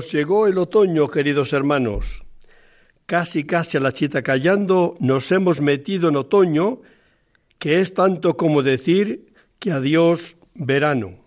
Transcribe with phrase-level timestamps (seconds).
[0.00, 2.22] Llegó el otoño, queridos hermanos.
[3.06, 6.80] Casi, casi a la chita callando, nos hemos metido en otoño,
[7.58, 11.18] que es tanto como decir que adiós verano.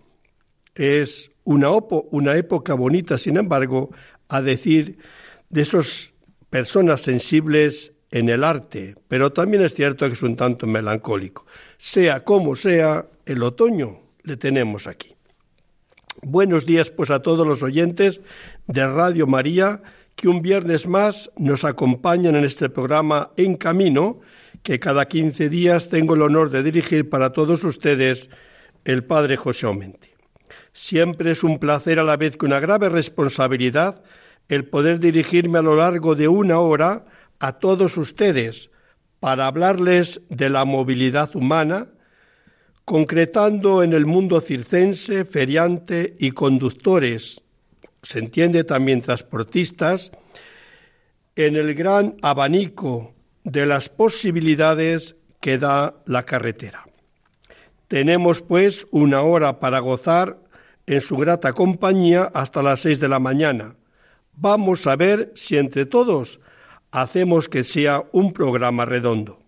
[0.74, 1.70] Es una,
[2.10, 3.90] una época bonita, sin embargo,
[4.28, 4.98] a decir
[5.48, 6.12] de esas
[6.50, 11.46] personas sensibles en el arte, pero también es cierto que es un tanto melancólico.
[11.78, 15.13] Sea como sea, el otoño le tenemos aquí.
[16.22, 18.20] Buenos días pues a todos los oyentes
[18.66, 19.82] de Radio María
[20.14, 24.20] que un viernes más nos acompañan en este programa En Camino,
[24.62, 28.30] que cada 15 días tengo el honor de dirigir para todos ustedes
[28.84, 30.14] el Padre José Aumente.
[30.72, 34.02] Siempre es un placer a la vez que una grave responsabilidad
[34.48, 37.06] el poder dirigirme a lo largo de una hora
[37.40, 38.70] a todos ustedes
[39.20, 41.88] para hablarles de la movilidad humana,
[42.84, 47.40] concretando en el mundo circense, feriante y conductores,
[48.02, 50.10] se entiende también transportistas,
[51.36, 56.84] en el gran abanico de las posibilidades que da la carretera.
[57.88, 60.38] Tenemos pues una hora para gozar
[60.86, 63.76] en su grata compañía hasta las seis de la mañana.
[64.34, 66.40] Vamos a ver si entre todos
[66.90, 69.43] hacemos que sea un programa redondo.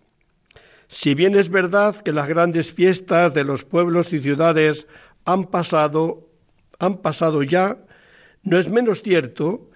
[0.87, 4.87] Si bien es verdad que las grandes fiestas de los pueblos y ciudades
[5.25, 6.29] han pasado,
[6.79, 7.77] han pasado ya,
[8.43, 9.69] no es menos cierto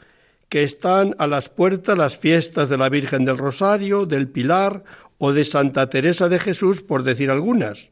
[0.47, 4.83] que están a las puertas las fiestas de la Virgen del Rosario, del Pilar
[5.17, 7.91] o de Santa Teresa de Jesús, por decir algunas.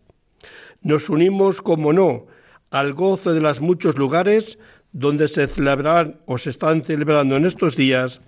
[0.81, 2.27] Nos unimos, como no,
[2.71, 4.57] al gozo de los muchos lugares
[4.91, 8.21] donde se celebrarán o se están celebrando en estos días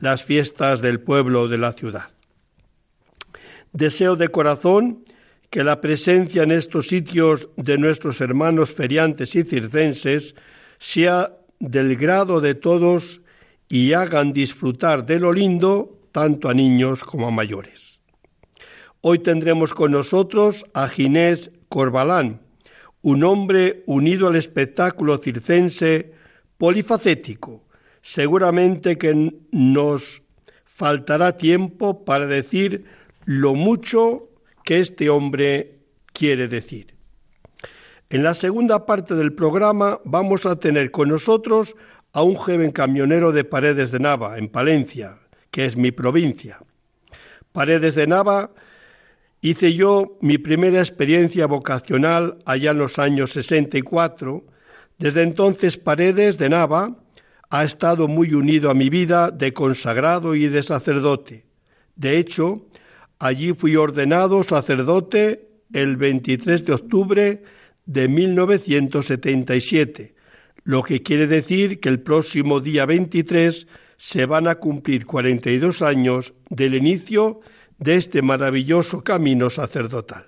[0.00, 2.17] las fiestas del pueblo o de la ciudad.
[3.72, 5.04] Deseo de corazón
[5.50, 10.34] que la presencia en estos sitios de nuestros hermanos feriantes y circenses
[10.78, 13.22] sea del grado de todos
[13.68, 18.00] y hagan disfrutar de lo lindo tanto a niños como a mayores.
[19.00, 22.40] Hoy tendremos con nosotros a Ginés Corbalán,
[23.02, 26.12] un hombre unido al espectáculo circense
[26.56, 27.64] polifacético.
[28.02, 30.22] Seguramente que nos
[30.64, 32.84] faltará tiempo para decir
[33.28, 34.30] lo mucho
[34.64, 35.80] que este hombre
[36.14, 36.94] quiere decir.
[38.08, 41.76] En la segunda parte del programa vamos a tener con nosotros
[42.14, 45.18] a un joven camionero de Paredes de Nava, en Palencia,
[45.50, 46.58] que es mi provincia.
[47.52, 48.50] Paredes de Nava
[49.42, 54.42] hice yo mi primera experiencia vocacional allá en los años 64.
[54.96, 56.96] Desde entonces Paredes de Nava
[57.50, 61.44] ha estado muy unido a mi vida de consagrado y de sacerdote.
[61.94, 62.64] De hecho,
[63.18, 67.42] Allí fui ordenado sacerdote el 23 de octubre
[67.84, 70.14] de 1977,
[70.62, 76.34] lo que quiere decir que el próximo día 23 se van a cumplir 42 años
[76.48, 77.40] del inicio
[77.78, 80.26] de este maravilloso camino sacerdotal.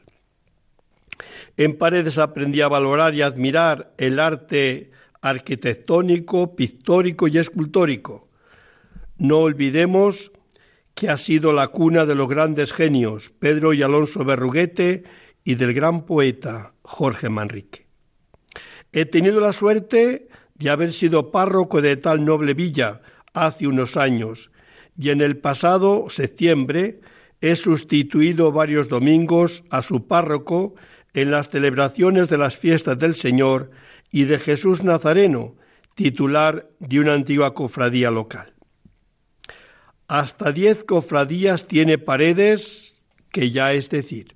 [1.56, 4.90] En Paredes aprendí a valorar y admirar el arte
[5.20, 8.28] arquitectónico, pictórico y escultórico.
[9.18, 10.32] No olvidemos
[11.00, 15.04] que ha sido la cuna de los grandes genios Pedro y Alonso Berruguete
[15.42, 17.86] y del gran poeta Jorge Manrique.
[18.92, 23.00] He tenido la suerte de haber sido párroco de tal noble villa
[23.32, 24.50] hace unos años
[24.94, 27.00] y en el pasado septiembre
[27.40, 30.74] he sustituido varios domingos a su párroco
[31.14, 33.70] en las celebraciones de las fiestas del Señor
[34.10, 35.56] y de Jesús Nazareno,
[35.94, 38.52] titular de una antigua cofradía local.
[40.10, 42.96] Hasta diez cofradías tiene paredes,
[43.30, 44.34] que ya es decir.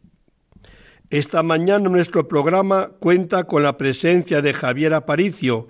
[1.11, 5.67] Esta mañana nuestro programa cuenta con la presencia de Javier Aparicio,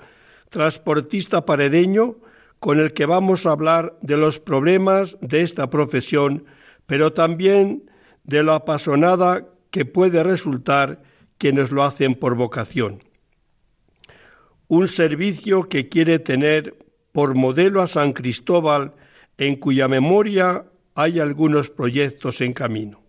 [0.50, 2.16] transportista paredeño,
[2.60, 6.44] con el que vamos a hablar de los problemas de esta profesión,
[6.84, 7.90] pero también
[8.24, 11.02] de lo apasionada que puede resultar
[11.38, 13.02] quienes lo hacen por vocación.
[14.68, 16.76] Un servicio que quiere tener
[17.12, 18.92] por modelo a San Cristóbal
[19.38, 20.64] en cuya memoria
[20.94, 23.02] hay algunos proyectos en camino.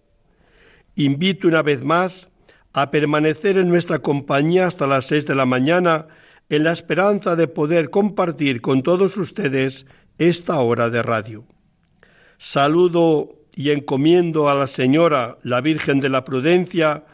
[0.96, 2.30] Invito una vez más
[2.74, 6.08] a permanecer en nuestra compañía hasta las seis de la mañana
[6.50, 9.86] en la esperanza de poder compartir con todos ustedes
[10.18, 11.46] esta hora de radio.
[12.38, 17.06] Saludo y encomiendo a la Señora, la Virgen de la Prudencia,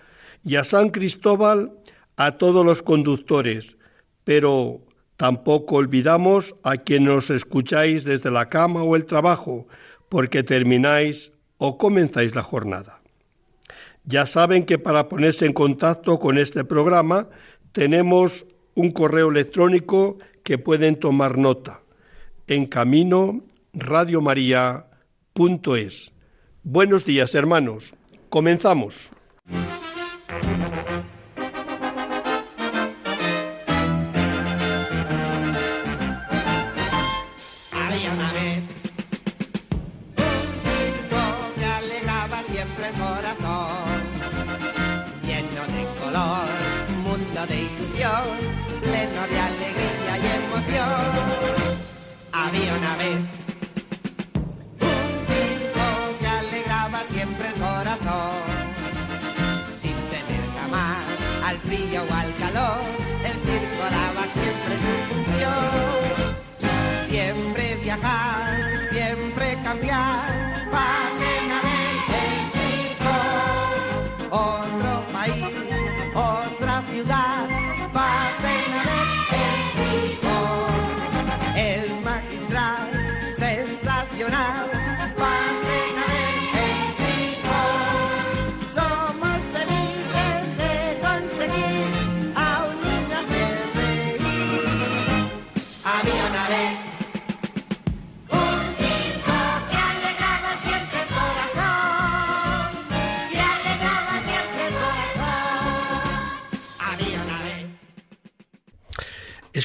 [0.43, 1.71] y a San Cristóbal,
[2.17, 3.77] a todos los conductores,
[4.23, 4.81] pero
[5.21, 9.67] tampoco olvidamos a quienes nos escucháis desde la cama o el trabajo,
[10.09, 13.01] porque termináis o comenzáis la jornada.
[14.03, 17.27] Ya saben que para ponerse en contacto con este programa
[17.71, 21.81] tenemos un correo electrónico que pueden tomar nota
[22.47, 24.85] en camino radiomaria.es.
[26.63, 27.93] Buenos días, hermanos.
[28.29, 29.11] Comenzamos.
[52.97, 53.19] Vez.
[54.79, 55.87] Un circo
[56.19, 58.41] que alegraba siempre el corazón,
[59.81, 61.03] sin tener amar
[61.45, 62.81] al frío o al calor,
[63.29, 66.11] el circo daba siempre su función.
[67.09, 70.20] Siempre viajar, siempre cambiar,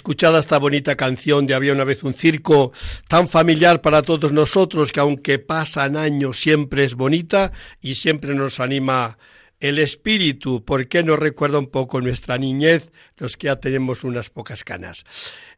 [0.07, 2.73] Escuchada esta bonita canción de Había una vez un circo
[3.09, 7.51] tan familiar para todos nosotros que aunque pasan años siempre es bonita
[7.81, 9.19] y siempre nos anima
[9.59, 14.63] el espíritu, porque nos recuerda un poco nuestra niñez, los que ya tenemos unas pocas
[14.63, 15.03] canas.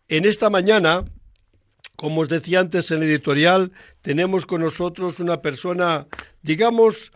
[0.09, 1.05] En esta mañana,
[1.95, 6.07] como os decía antes en el editorial, tenemos con nosotros una persona,
[6.41, 7.13] digamos,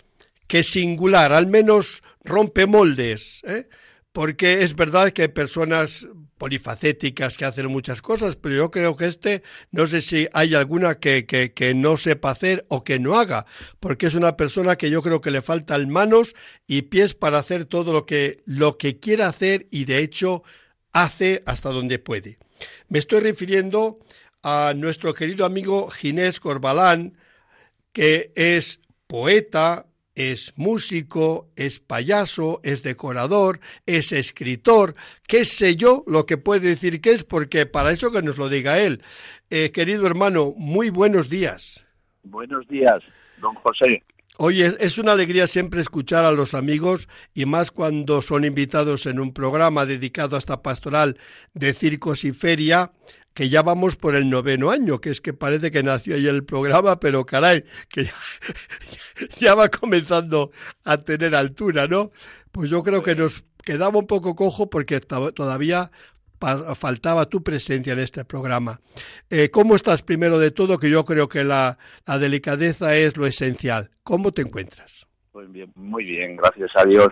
[0.46, 3.70] que singular, al menos rompe moldes, ¿eh?
[4.12, 6.06] porque es verdad que hay personas
[6.42, 10.98] polifacéticas que hacen muchas cosas, pero yo creo que este, no sé si hay alguna
[10.98, 13.46] que, que, que, no sepa hacer o que no haga,
[13.78, 16.34] porque es una persona que yo creo que le faltan manos
[16.66, 20.42] y pies para hacer todo lo que, lo que quiera hacer y de hecho
[20.92, 22.38] hace hasta donde puede.
[22.88, 24.00] Me estoy refiriendo
[24.42, 27.18] a nuestro querido amigo Ginés Corbalán,
[27.92, 34.94] que es poeta, es músico, es payaso, es decorador, es escritor,
[35.26, 38.48] qué sé yo lo que puede decir que es, porque para eso que nos lo
[38.48, 39.02] diga él.
[39.50, 41.86] Eh, querido hermano, muy buenos días.
[42.22, 43.02] Buenos días,
[43.40, 44.02] don José.
[44.38, 49.20] Oye, es una alegría siempre escuchar a los amigos y más cuando son invitados en
[49.20, 51.18] un programa dedicado a esta pastoral
[51.52, 52.92] de circos y feria
[53.34, 56.44] que ya vamos por el noveno año, que es que parece que nació ahí el
[56.44, 58.12] programa, pero caray, que ya,
[59.38, 60.50] ya, va comenzando
[60.84, 62.10] a tener altura, ¿no?
[62.50, 65.90] Pues yo creo que nos quedaba un poco cojo porque todavía
[66.74, 68.80] faltaba tu presencia en este programa.
[69.30, 70.78] Eh, ¿Cómo estás primero de todo?
[70.78, 73.90] Que yo creo que la, la, delicadeza es lo esencial.
[74.02, 75.06] ¿Cómo te encuentras?
[75.30, 77.08] Pues bien, muy bien, gracias a Dios.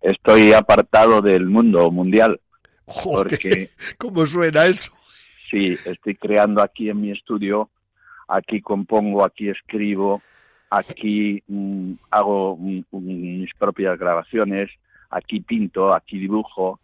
[0.00, 2.40] Estoy apartado del mundo mundial.
[2.86, 3.70] Joder, porque...
[3.98, 4.92] ¿Cómo suena eso?
[5.50, 7.70] Sí, estoy creando aquí en mi estudio,
[8.26, 10.22] aquí compongo, aquí escribo,
[10.70, 14.70] aquí mmm, hago mmm, mis propias grabaciones,
[15.10, 16.80] aquí pinto, aquí dibujo,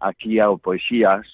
[0.00, 1.26] aquí hago poesías.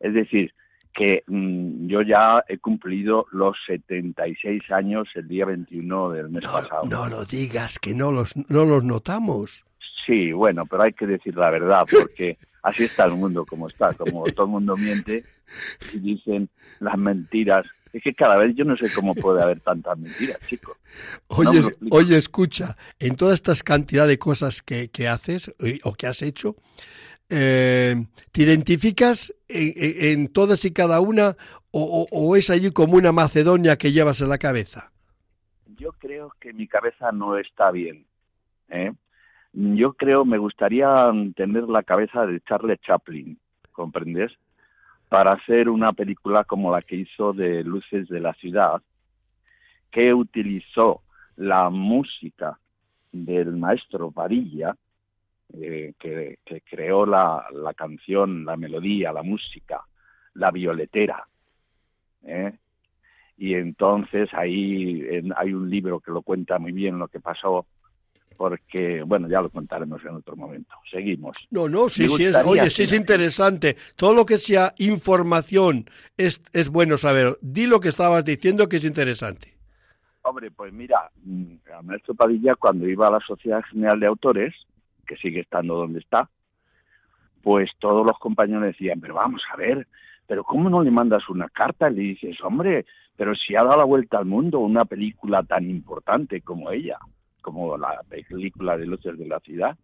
[0.00, 0.52] Es decir,
[0.92, 6.52] que mmm, yo ya he cumplido los 76 años el día 21 del mes no,
[6.52, 6.82] pasado.
[6.84, 9.64] No lo digas, que no los, no los notamos.
[10.06, 13.94] Sí, bueno, pero hay que decir la verdad, porque así está el mundo como está,
[13.94, 15.24] como todo el mundo miente
[15.92, 16.48] y dicen
[16.80, 17.66] las mentiras.
[17.92, 20.76] Es que cada vez yo no sé cómo puede haber tantas mentiras, chicos.
[21.28, 25.54] Oye, no oye escucha, en toda esta cantidad de cosas que, que haces
[25.84, 26.56] o que has hecho,
[27.28, 31.36] eh, ¿te identificas en, en, todas y cada una
[31.70, 34.90] o, o, o es allí como una Macedonia que llevas en la cabeza?
[35.76, 38.06] Yo creo que mi cabeza no está bien.
[38.68, 38.92] ¿eh?
[39.52, 43.38] Yo creo, me gustaría tener la cabeza de Charlie Chaplin,
[43.72, 44.32] ¿comprendes?
[45.08, 48.80] Para hacer una película como la que hizo de Luces de la Ciudad,
[49.90, 51.02] que utilizó
[51.36, 52.58] la música
[53.12, 54.74] del maestro Varilla,
[55.54, 59.84] eh, que, creó la, la, canción, la melodía, la música,
[60.34, 61.26] la violetera.
[62.24, 62.54] ¿eh?
[63.36, 65.04] Y entonces ahí
[65.36, 67.66] hay un libro que lo cuenta muy bien lo que pasó
[68.36, 70.74] porque, bueno, ya lo contaremos en otro momento.
[70.90, 71.36] Seguimos.
[71.50, 73.76] No, no, sí, sí, es, oye, sí es interesante.
[73.96, 75.86] Todo lo que sea información
[76.16, 77.36] es, es bueno saber.
[77.40, 79.54] Di lo que estabas diciendo que es interesante.
[80.22, 84.54] Hombre, pues mira, mm, a maestro Padilla cuando iba a la Sociedad General de Autores,
[85.06, 86.30] que sigue estando donde está,
[87.42, 89.88] pues todos los compañeros decían, pero vamos a ver,
[90.26, 91.90] pero ¿cómo no le mandas una carta?
[91.90, 92.86] Y le dices, hombre,
[93.16, 96.98] pero si ha dado la vuelta al mundo una película tan importante como ella
[97.42, 99.76] como la película de Luces de la Ciudad.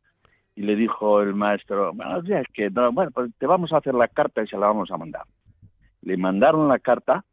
[0.55, 3.95] Y le dijo el maestro, bueno, es que no, bueno, pues te vamos a hacer
[3.95, 5.25] la carta y se la vamos a mandar.
[6.03, 7.25] Le mandaron la carta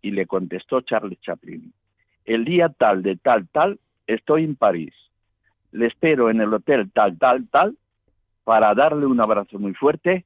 [0.00, 1.72] y le contestó Charles Chaplin,
[2.24, 4.94] el día tal de tal tal estoy en París.
[5.72, 7.76] Le espero en el hotel tal tal tal
[8.44, 10.24] para darle un abrazo muy fuerte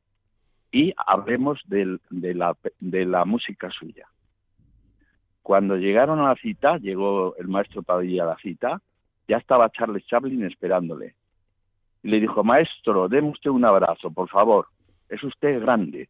[0.71, 4.07] y hablemos de, la, de la música suya.
[5.43, 8.81] Cuando llegaron a la cita, llegó el maestro Padilla a la cita,
[9.29, 11.15] ya estaba Charles Chaplin esperándole.
[12.03, 14.67] Y le dijo, maestro, déme usted un abrazo, por favor,
[15.09, 16.09] es usted grande.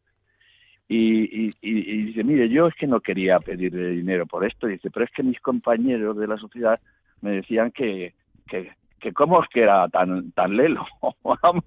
[0.87, 5.11] Y, dice, mire, yo es que no quería pedirle dinero por esto, dice, pero es
[5.11, 6.79] que mis compañeros de la sociedad
[7.21, 8.13] me decían que,
[8.47, 10.85] que, cómo es que era tan, tan lelo.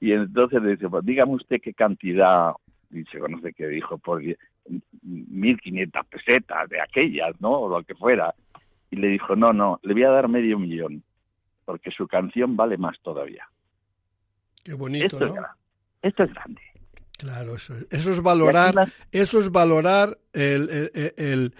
[0.00, 2.52] y entonces le dice, pues dígame usted qué cantidad,
[2.90, 7.50] y se conoce que dijo, por 1.500 pesetas de aquellas, ¿no?
[7.50, 8.34] O lo que fuera
[8.90, 11.02] y le dijo, no, no, le voy a dar medio millón,
[11.64, 13.48] porque su canción vale más todavía.
[14.64, 15.34] Qué bonito, esto ¿no?
[15.34, 15.40] Es,
[16.02, 16.60] esto es grande.
[17.18, 21.54] Claro, eso, eso es valorar, eso es valorar el, el, el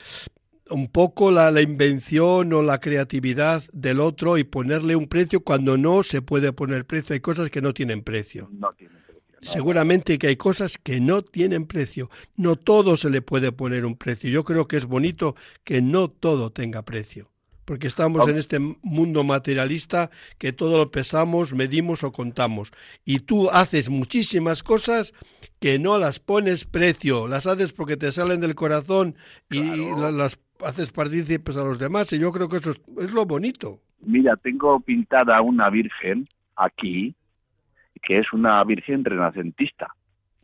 [0.71, 5.79] un poco la, la, invención o la creatividad del otro y ponerle un precio cuando
[5.79, 7.15] no se puede poner precio.
[7.15, 8.49] Hay cosas que no tienen precio.
[8.53, 9.16] No tienen precio.
[9.41, 12.11] Seguramente que hay cosas que no tienen precio.
[12.37, 14.31] No todo se le puede poner un precio.
[14.31, 17.29] Yo creo que es bonito que no todo tenga precio.
[17.65, 22.71] Porque estamos en este mundo materialista que todo lo pesamos, medimos o contamos.
[23.05, 25.13] Y tú haces muchísimas cosas
[25.59, 27.27] que no las pones precio.
[27.27, 29.17] Las haces porque te salen del corazón
[29.51, 30.13] y claro.
[30.13, 32.13] las haces partícipes a los demás.
[32.13, 33.81] Y yo creo que eso es, es lo bonito.
[34.01, 37.17] Mira, tengo pintada una virgen aquí,
[38.03, 39.95] que es una virgen renacentista.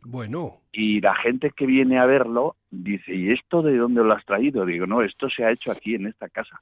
[0.05, 0.59] Bueno.
[0.71, 4.65] Y la gente que viene a verlo dice, ¿y esto de dónde lo has traído?
[4.65, 6.61] Digo, no, esto se ha hecho aquí en esta casa.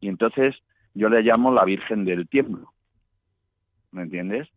[0.00, 0.56] Y entonces
[0.94, 2.72] yo le llamo la Virgen del Tiemblo.
[3.90, 4.48] ¿Me entiendes?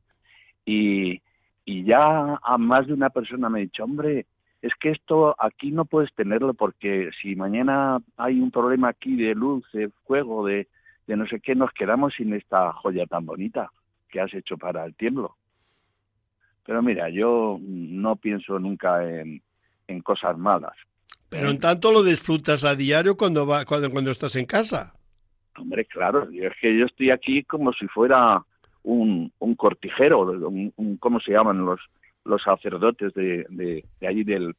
[0.65, 1.22] Y,
[1.65, 4.25] y ya a más de una persona me ha dicho, hombre,
[4.62, 9.36] es que esto aquí no puedes tenerlo porque si mañana hay un problema aquí de
[9.36, 10.67] luz, de fuego, de,
[11.08, 13.72] de no sé qué, nos quedamos sin esta joya tan bonita
[14.09, 15.35] que has hecho para el tiemblo.
[16.65, 19.41] Pero mira, yo no pienso nunca en,
[19.88, 20.74] en cosas malas.
[21.29, 24.93] Pero en tanto lo disfrutas a diario cuando, va, cuando, cuando estás en casa.
[25.57, 28.43] Hombre, claro, es que yo estoy aquí como si fuera
[28.83, 31.79] un, un cortijero, un, un, ¿cómo se llaman los,
[32.24, 34.55] los sacerdotes de, de, de allí del,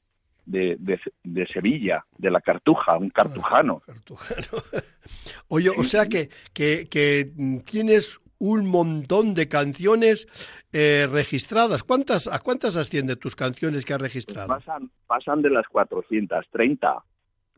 [0.46, 3.82] de, de, de, Sevilla, de la Cartuja, un cartujano.
[3.82, 4.62] Ah, cartujano.
[5.48, 7.32] Oye, o sea que, que, que
[7.64, 10.28] tienes un montón de canciones
[10.72, 11.82] eh, registradas.
[11.82, 14.48] ¿Cuántas, ¿A cuántas ascienden tus canciones que has registrado?
[14.48, 17.04] Pues pasan, pasan de las 430.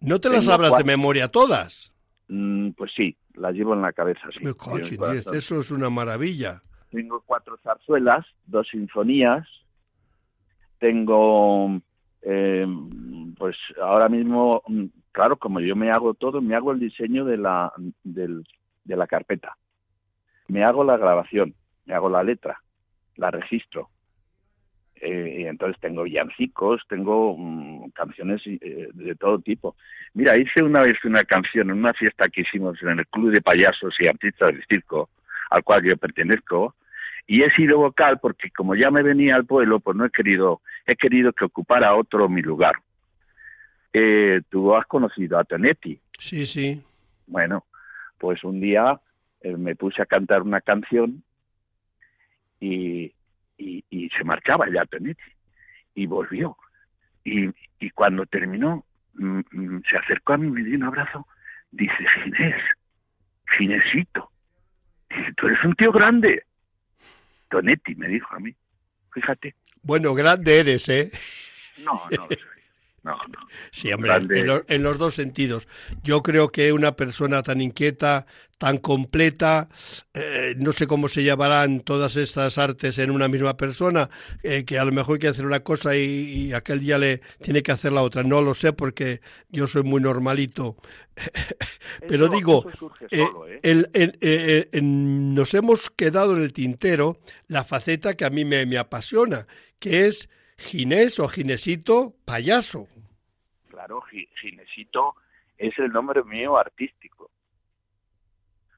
[0.00, 0.86] ¿No te las hablas cuatro...
[0.86, 1.92] de memoria todas?
[2.28, 4.20] Mm, pues sí, las llevo en la cabeza.
[4.32, 4.44] Sí.
[4.44, 4.96] Me coche,
[5.32, 6.60] eso es una maravilla.
[6.90, 9.46] Tengo cuatro zarzuelas, dos sinfonías,
[10.78, 11.80] tengo,
[12.22, 12.66] eh,
[13.36, 14.62] pues ahora mismo,
[15.12, 17.72] claro, como yo me hago todo, me hago el diseño de la,
[18.04, 18.44] del,
[18.84, 19.56] de la carpeta,
[20.48, 21.54] me hago la grabación,
[21.86, 22.60] me hago la letra,
[23.16, 23.90] la registro.
[25.00, 29.76] Eh, y entonces tengo villancicos, tengo um, canciones eh, de todo tipo.
[30.14, 33.40] Mira, hice una vez una canción en una fiesta que hicimos en el Club de
[33.40, 35.10] Payasos y Artistas del Circo,
[35.50, 36.74] al cual yo pertenezco,
[37.28, 40.62] y he sido vocal porque como ya me venía al pueblo, pues no he querido,
[40.86, 42.74] he querido que ocupara otro mi lugar.
[43.92, 46.00] Eh, Tú has conocido a Tonetti.
[46.18, 46.82] Sí, sí.
[47.26, 47.66] Bueno,
[48.18, 48.98] pues un día
[49.40, 51.22] eh, me puse a cantar una canción
[52.60, 53.12] y,
[53.56, 55.22] y, y se marchaba ya Tonetti
[55.94, 56.56] y volvió.
[57.24, 57.48] Y,
[57.80, 61.26] y cuando terminó, mm, se acercó a mí, me dio un abrazo,
[61.70, 62.62] dice, Ginés,
[63.56, 64.30] Ginesito,
[65.10, 66.44] dice, tú eres un tío grande.
[67.50, 68.54] Tonetti me dijo a mí,
[69.12, 69.54] fíjate.
[69.82, 71.10] Bueno, grande eres, ¿eh?
[71.84, 72.28] No, no,
[73.02, 73.38] no, no.
[73.70, 74.14] Sí, hombre,
[74.68, 75.68] en, los dos sentidos.
[76.02, 78.26] Yo creo que una persona tan inquieta,
[78.58, 79.68] tan completa,
[80.14, 84.10] eh, no sé cómo se llamarán todas estas artes en una misma persona,
[84.42, 87.62] eh, que a lo mejor hay que hacer una cosa y, aquel día le tiene
[87.62, 88.22] que hacer la otra.
[88.24, 90.76] No lo sé porque yo soy muy normalito.
[92.08, 92.66] Pero digo,
[93.10, 99.46] eh, nos hemos quedado en el tintero la faceta que a mí me, me apasiona,
[99.78, 100.28] que es
[100.58, 102.88] Ginés o Ginesito payaso.
[103.70, 104.02] Claro,
[104.40, 105.14] Ginesito
[105.56, 107.30] es el nombre mío artístico.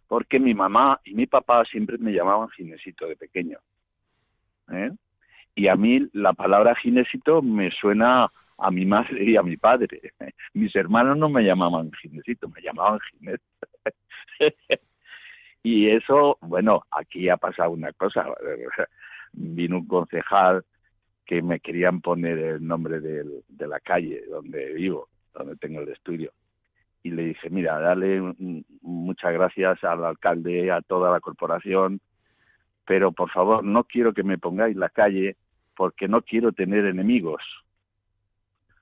[0.07, 3.59] Porque mi mamá y mi papá siempre me llamaban Ginesito de pequeño.
[4.73, 4.91] ¿eh?
[5.55, 10.13] Y a mí la palabra Ginesito me suena a mi madre y a mi padre.
[10.53, 13.41] Mis hermanos no me llamaban Ginesito, me llamaban Ginés.
[15.63, 18.27] y eso, bueno, aquí ha pasado una cosa.
[19.33, 20.65] Vino un concejal
[21.31, 26.33] que me querían poner el nombre de la calle donde vivo, donde tengo el estudio.
[27.05, 28.21] Y le dije, mira, dale
[28.83, 32.01] muchas gracias al alcalde, a toda la corporación,
[32.85, 35.37] pero por favor no quiero que me pongáis la calle
[35.77, 37.43] porque no quiero tener enemigos.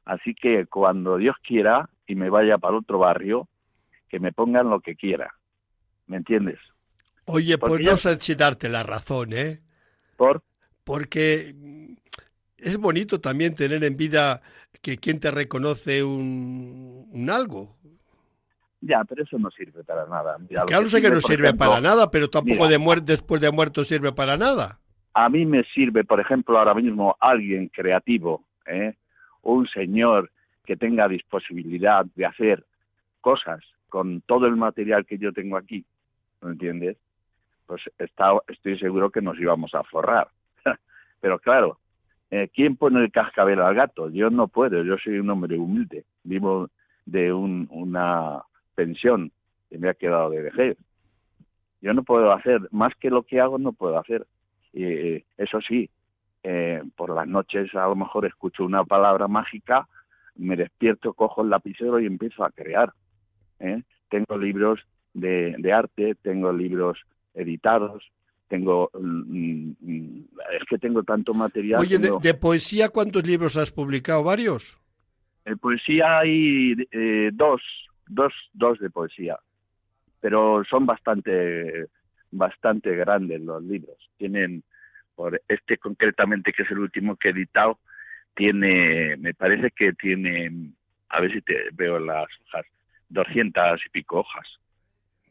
[0.07, 3.47] Así que cuando Dios quiera y me vaya para otro barrio,
[4.09, 5.35] que me pongan lo que quiera.
[6.07, 6.59] ¿Me entiendes?
[7.27, 9.61] Oye, pues no sé si darte la razón, ¿eh?
[10.17, 10.43] ¿Por?
[10.83, 11.53] Porque
[12.59, 14.43] es bonito también tener en vida
[14.83, 17.77] que quien te reconoce un, un algo.
[18.81, 20.37] Ya, pero eso no sirve para nada.
[20.67, 24.37] claro sé que no sirve para nada, pero tampoco de después de muerto sirve para
[24.37, 24.79] nada.
[25.15, 28.95] A mí me sirve, por ejemplo, ahora mismo alguien creativo, ¿eh?
[29.43, 30.31] un señor
[30.65, 32.65] que tenga disponibilidad de hacer
[33.21, 35.85] cosas con todo el material que yo tengo aquí,
[36.43, 36.99] ¿me entiendes?
[37.67, 40.29] Pues está, estoy seguro que nos íbamos a forrar.
[41.21, 41.79] pero claro,
[42.31, 44.11] eh, ¿quién pone el cascabel al gato?
[44.11, 46.69] Yo no puedo, yo soy un hombre humilde, vivo
[47.07, 48.43] de una
[48.75, 49.33] pensión
[49.71, 50.79] que me ha quedado de vejez.
[51.81, 54.27] Yo no puedo hacer, más que lo que hago no puedo hacer.
[54.73, 55.89] Y eso sí,
[56.43, 59.89] eh, por las noches a lo mejor escucho una palabra mágica,
[60.37, 62.93] me despierto, cojo el lapicero y empiezo a crear.
[63.61, 63.83] ¿eh?
[64.11, 64.81] Tengo libros
[65.15, 66.99] de arte, tengo libros
[67.35, 68.11] editados,
[68.49, 70.25] tengo mm, mm,
[70.59, 74.79] es que tengo tanto material oye de, poesía cuántos libros has publicado varios
[75.45, 77.61] de poesía hay eh, dos
[78.07, 79.39] dos dos de poesía
[80.21, 81.89] pero son bastante
[82.31, 83.97] bastante grandes los libros.
[84.17, 84.63] Tienen
[85.15, 87.79] por este concretamente que es el último que he editado
[88.35, 90.73] tiene me parece que tiene
[91.09, 92.67] a ver si te veo las hojas
[93.09, 94.47] doscientas y pico hojas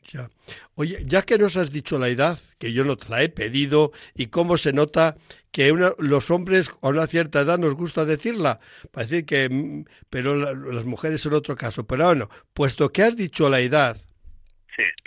[0.07, 0.29] ya.
[0.75, 3.91] Oye, ya que nos has dicho la edad, que yo no te la he pedido,
[4.15, 5.17] y cómo se nota
[5.51, 8.59] que los hombres a una cierta edad nos gusta decirla,
[8.91, 11.85] para decir que, mm, pero las mujeres son otro caso.
[11.85, 13.97] Pero bueno, puesto que has dicho la edad,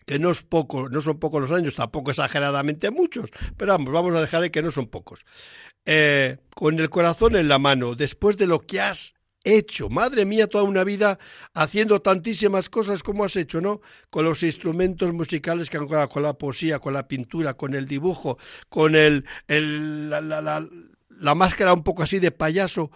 [0.06, 4.14] que no es poco, no son pocos los años, tampoco exageradamente muchos, pero vamos, vamos
[4.14, 5.24] a dejar que no son pocos.
[5.86, 9.14] Eh, con el corazón en la mano, después de lo que has
[9.50, 9.88] hecho.
[9.88, 11.18] Madre mía, toda una vida
[11.54, 13.80] haciendo tantísimas cosas como has hecho, ¿no?
[14.10, 18.38] Con los instrumentos musicales que han con la poesía, con la pintura, con el dibujo,
[18.68, 20.66] con el, el la, la,
[21.08, 22.90] la, máscara un poco así de payaso.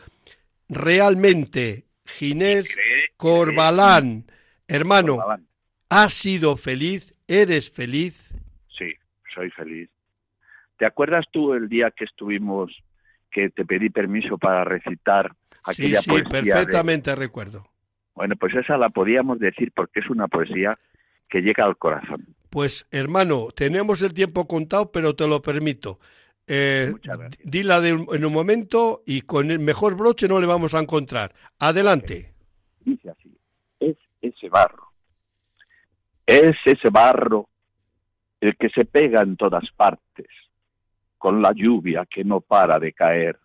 [0.69, 2.77] Realmente, Ginés
[3.17, 4.25] Corbalán,
[4.69, 5.19] hermano,
[5.89, 7.15] ¿has sido feliz?
[7.27, 8.31] ¿Eres feliz?
[8.79, 8.93] Sí,
[9.35, 9.91] soy feliz.
[10.79, 12.73] ¿Te acuerdas tú el día que estuvimos,
[13.31, 15.35] que te pedí permiso para recitar
[15.73, 17.67] sí, sí, perfectamente recuerdo.
[18.15, 20.79] Bueno, pues esa la podíamos decir porque es una poesía
[21.29, 22.27] que llega al corazón.
[22.51, 25.99] Pues hermano, tenemos el tiempo contado, pero te lo permito.
[26.47, 26.93] Eh,
[27.43, 31.35] dila en un momento y con el mejor broche no le vamos a encontrar.
[31.59, 32.35] Adelante.
[32.81, 33.37] Dice así,
[33.81, 34.93] es ese barro,
[36.27, 37.49] es ese barro
[38.41, 40.29] el que se pega en todas partes,
[41.17, 43.39] con la lluvia que no para de caer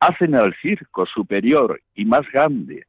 [0.00, 2.86] hacen el circo superior y más grande,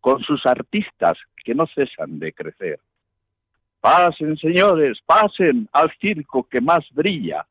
[0.00, 2.78] con sus artistas que no cesan de crecer.
[3.80, 7.46] Pasen, señores, pasen al circo que más brilla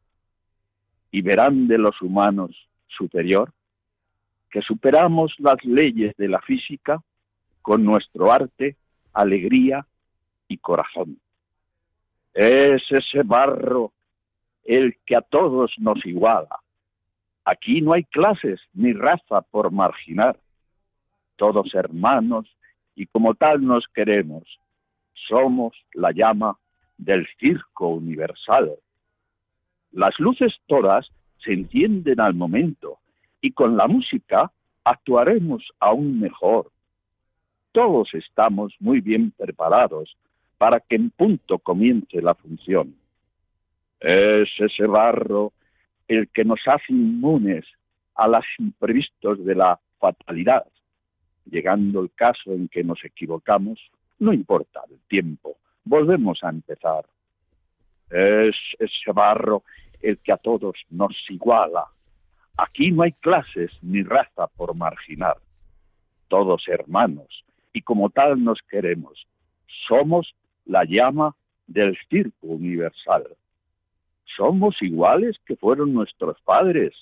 [1.11, 2.55] y verán de los humanos
[2.87, 3.51] superior
[4.55, 7.03] que superamos las leyes de la física
[7.61, 8.77] con nuestro arte,
[9.11, 9.85] alegría
[10.47, 11.19] y corazón.
[12.33, 13.91] Es ese barro
[14.63, 16.55] el que a todos nos iguala,
[17.45, 20.37] Aquí no hay clases ni raza por marginar.
[21.35, 22.47] Todos hermanos
[22.95, 24.43] y como tal nos queremos.
[25.27, 26.57] Somos la llama
[26.97, 28.73] del circo universal.
[29.91, 31.07] Las luces todas
[31.43, 32.97] se encienden al momento
[33.41, 34.51] y con la música
[34.83, 36.71] actuaremos aún mejor.
[37.71, 40.15] todos estamos muy bien preparados
[40.57, 42.95] para que en punto comience la función.
[43.99, 45.51] Es ese barro
[46.07, 47.65] el que nos hace inmunes
[48.15, 50.65] a los imprevistos de la fatalidad.
[51.45, 53.79] Llegando el caso en que nos equivocamos,
[54.19, 57.05] no importa el tiempo, volvemos a empezar.
[58.09, 59.63] Es ese barro
[60.01, 61.85] el que a todos nos iguala.
[62.57, 65.37] Aquí no hay clases ni raza por marginar.
[66.27, 69.27] Todos hermanos, y como tal nos queremos.
[69.87, 70.33] Somos
[70.65, 71.35] la llama
[71.67, 73.27] del circo universal.
[74.35, 76.93] Somos iguales que fueron nuestros padres,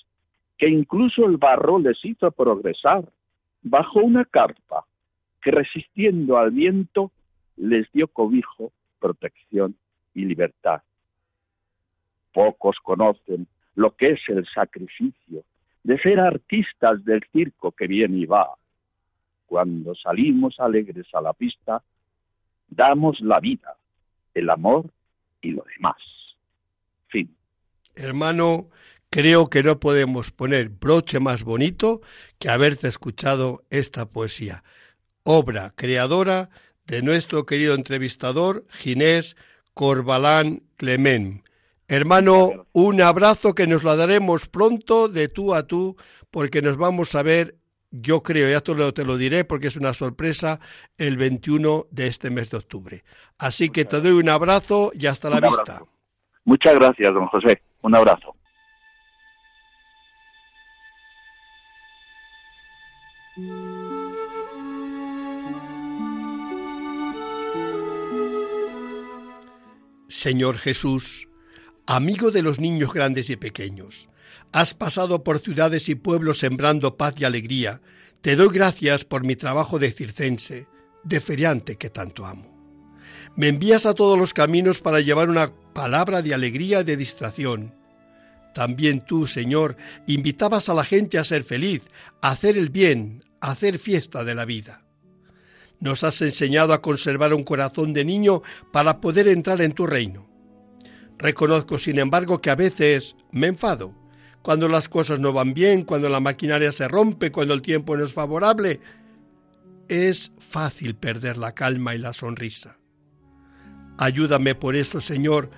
[0.56, 3.04] que incluso el barro les hizo progresar
[3.62, 4.84] bajo una carpa
[5.42, 7.10] que resistiendo al viento
[7.56, 9.76] les dio cobijo, protección
[10.14, 10.82] y libertad.
[12.32, 15.44] Pocos conocen lo que es el sacrificio
[15.82, 18.54] de ser artistas del circo que viene y va.
[19.46, 21.82] Cuando salimos alegres a la pista,
[22.68, 23.76] damos la vida,
[24.32, 24.86] el amor
[25.42, 26.23] y lo demás.
[27.96, 28.68] Hermano,
[29.10, 32.00] creo que no podemos poner broche más bonito
[32.38, 34.64] que haberte escuchado esta poesía,
[35.22, 36.50] obra creadora
[36.86, 39.36] de nuestro querido entrevistador Ginés
[39.72, 41.44] Corbalán Clement.
[41.86, 45.96] Hermano, un abrazo que nos la daremos pronto de tú a tú
[46.30, 47.56] porque nos vamos a ver,
[47.90, 50.58] yo creo, ya te lo, te lo diré porque es una sorpresa,
[50.98, 53.04] el 21 de este mes de octubre.
[53.38, 55.82] Así que te doy un abrazo y hasta la vista.
[56.44, 57.60] Muchas gracias, don José.
[57.84, 58.34] Un abrazo.
[70.08, 71.28] Señor Jesús,
[71.86, 74.08] amigo de los niños grandes y pequeños,
[74.52, 77.82] has pasado por ciudades y pueblos sembrando paz y alegría.
[78.22, 80.66] Te doy gracias por mi trabajo de circense,
[81.02, 82.53] de feriante que tanto amo.
[83.36, 87.74] Me envías a todos los caminos para llevar una palabra de alegría de distracción.
[88.54, 91.82] También tú, Señor, invitabas a la gente a ser feliz,
[92.22, 94.84] a hacer el bien, a hacer fiesta de la vida.
[95.80, 98.42] Nos has enseñado a conservar un corazón de niño
[98.72, 100.28] para poder entrar en tu reino.
[101.18, 103.92] Reconozco, sin embargo, que a veces me enfado.
[104.42, 108.04] Cuando las cosas no van bien, cuando la maquinaria se rompe, cuando el tiempo no
[108.04, 108.78] es favorable,
[109.88, 112.78] es fácil perder la calma y la sonrisa.
[113.98, 115.50] Ayúdame por eso, Señor,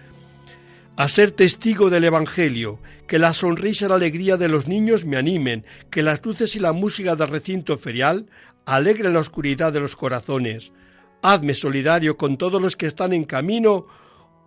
[0.96, 5.16] a ser testigo del Evangelio, que la sonrisa y la alegría de los niños me
[5.16, 8.27] animen, que las luces y la música del recinto ferial
[8.64, 10.72] alegren la oscuridad de los corazones.
[11.22, 13.87] Hazme solidario con todos los que están en camino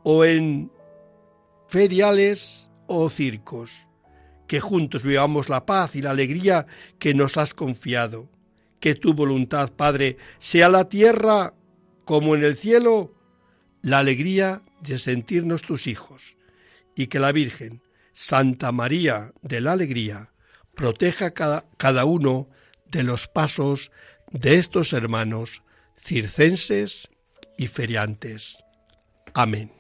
[0.04, 0.72] o en
[1.68, 3.88] feriales o circos,
[4.48, 6.66] que juntos vivamos la paz y la alegría
[6.98, 8.30] que nos has confiado.
[8.80, 11.54] Que tu voluntad, Padre, sea la tierra
[12.06, 13.14] como en el cielo,
[13.82, 16.38] la alegría de sentirnos tus hijos,
[16.96, 17.82] y que la Virgen,
[18.14, 20.32] Santa María de la Alegría,
[20.76, 22.50] proteja cada, cada uno
[22.86, 23.92] de los pasos
[24.32, 25.64] de estos hermanos
[25.98, 27.10] circenses
[27.58, 28.64] y feriantes.
[29.34, 29.79] Amén.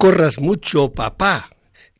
[0.00, 1.50] Corras mucho, papá.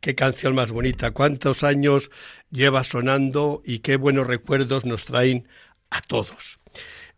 [0.00, 1.10] Qué canción más bonita.
[1.10, 2.10] Cuántos años
[2.50, 5.46] lleva sonando y qué buenos recuerdos nos traen
[5.90, 6.58] a todos.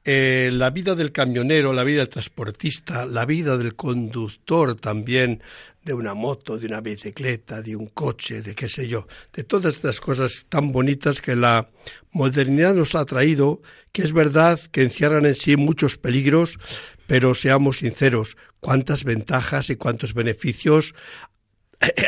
[0.04, 5.40] eh, la vida del camionero, la vida del transportista, la vida del conductor también
[5.84, 9.74] de una moto, de una bicicleta, de un coche, de qué sé yo, de todas
[9.74, 11.68] estas cosas tan bonitas que la
[12.10, 16.58] modernidad nos ha traído, que es verdad que encierran en sí muchos peligros,
[17.06, 20.94] pero seamos sinceros, cuántas ventajas y cuántos beneficios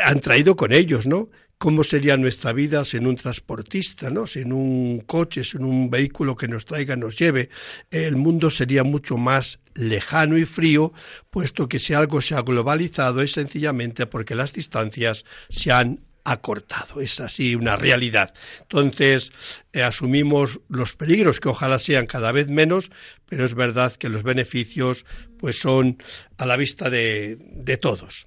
[0.05, 1.29] han traído con ellos, ¿no?
[1.57, 4.25] ¿Cómo sería nuestra vida sin un transportista, ¿no?
[4.27, 7.49] sin un coche, sin un vehículo que nos traiga, nos lleve?
[7.91, 10.93] El mundo sería mucho más lejano y frío,
[11.29, 16.99] puesto que si algo se ha globalizado es sencillamente porque las distancias se han acortado.
[16.99, 18.33] Es así una realidad.
[18.61, 19.31] Entonces,
[19.71, 22.91] eh, asumimos los peligros, que ojalá sean cada vez menos,
[23.29, 25.05] pero es verdad que los beneficios
[25.45, 26.01] pues son
[26.39, 28.25] a la vista de, todos.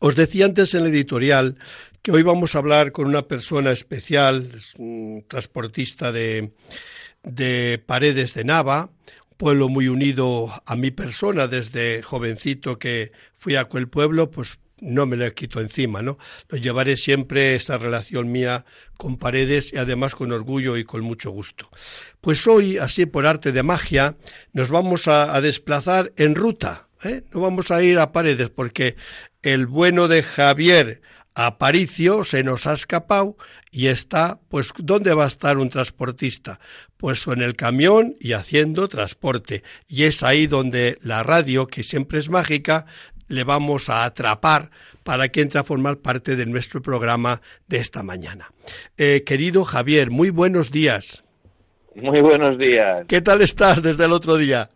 [0.00, 1.56] Os decía antes en el editorial
[2.02, 6.52] que hoy vamos a hablar con una persona especial, un transportista de,
[7.22, 8.90] de Paredes de Nava,
[9.38, 15.06] pueblo muy unido a mi persona desde jovencito que fui a aquel pueblo, pues no
[15.06, 16.18] me lo quito encima, ¿no?
[16.48, 18.64] Lo llevaré siempre esta relación mía
[18.96, 21.68] con Paredes y además con orgullo y con mucho gusto.
[22.20, 24.16] Pues hoy, así por arte de magia,
[24.52, 26.88] nos vamos a, a desplazar en ruta.
[27.04, 27.22] ¿eh?
[27.32, 28.96] No vamos a ir a Paredes porque
[29.42, 31.00] el bueno de Javier
[31.34, 33.36] Aparicio se nos ha escapado
[33.70, 36.58] y está, pues, ¿dónde va a estar un transportista?
[36.96, 39.62] Pues en el camión y haciendo transporte.
[39.86, 42.86] Y es ahí donde la radio, que siempre es mágica,
[43.30, 44.70] le vamos a atrapar
[45.04, 48.50] para que entre a formar parte de nuestro programa de esta mañana.
[48.98, 51.24] Eh, querido Javier, muy buenos días.
[51.94, 53.06] Muy buenos días.
[53.08, 54.70] ¿Qué tal estás desde el otro día?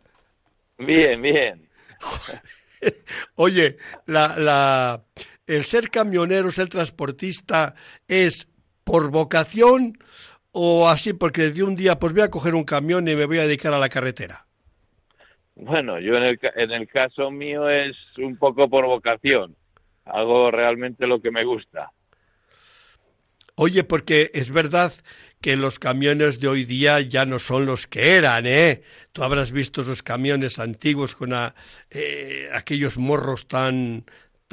[0.78, 1.68] Bien, bien.
[3.34, 5.02] Oye, la, la,
[5.46, 7.74] el ser camionero, ser transportista,
[8.06, 8.48] es
[8.84, 9.98] por vocación
[10.52, 13.38] o así porque de un día pues voy a coger un camión y me voy
[13.38, 14.43] a dedicar a la carretera?
[15.56, 19.56] Bueno, yo en el, en el caso mío es un poco por vocación.
[20.04, 21.90] Hago realmente lo que me gusta.
[23.56, 24.92] Oye, porque es verdad
[25.40, 28.82] que los camiones de hoy día ya no son los que eran, ¿eh?
[29.12, 31.54] Tú habrás visto esos camiones antiguos con a,
[31.90, 34.04] eh, aquellos morros tan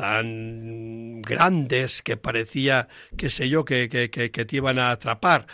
[0.02, 2.88] tan grandes que parecía,
[3.18, 5.46] qué sé yo, que, que, te iban a atrapar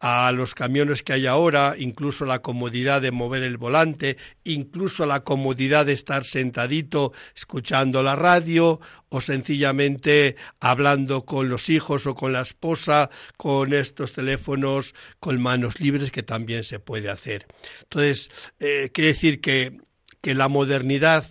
[0.00, 5.22] a los camiones que hay ahora, incluso la comodidad de mover el volante, incluso la
[5.22, 12.32] comodidad de estar sentadito escuchando la radio o sencillamente hablando con los hijos o con
[12.32, 17.46] la esposa, con estos teléfonos con manos libres que también se puede hacer.
[17.84, 19.78] Entonces, eh, quiere decir que,
[20.20, 21.24] que la modernidad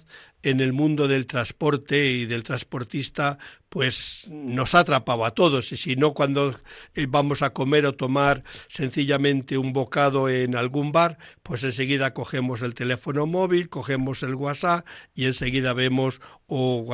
[0.43, 3.38] en el mundo del transporte y del transportista,
[3.69, 5.71] pues nos ha atrapado a todos.
[5.71, 6.56] Y si no, cuando
[6.95, 12.62] eh, vamos a comer o tomar sencillamente un bocado en algún bar, pues enseguida cogemos
[12.62, 16.86] el teléfono móvil, cogemos el WhatsApp y enseguida vemos o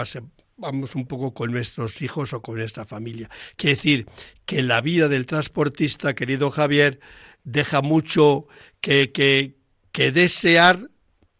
[0.58, 3.30] vamos un poco con nuestros hijos o con nuestra familia.
[3.56, 4.08] Quiere decir
[4.46, 7.00] que la vida del transportista, querido Javier,
[7.44, 8.48] deja mucho
[8.82, 9.56] que, que,
[9.92, 10.90] que desear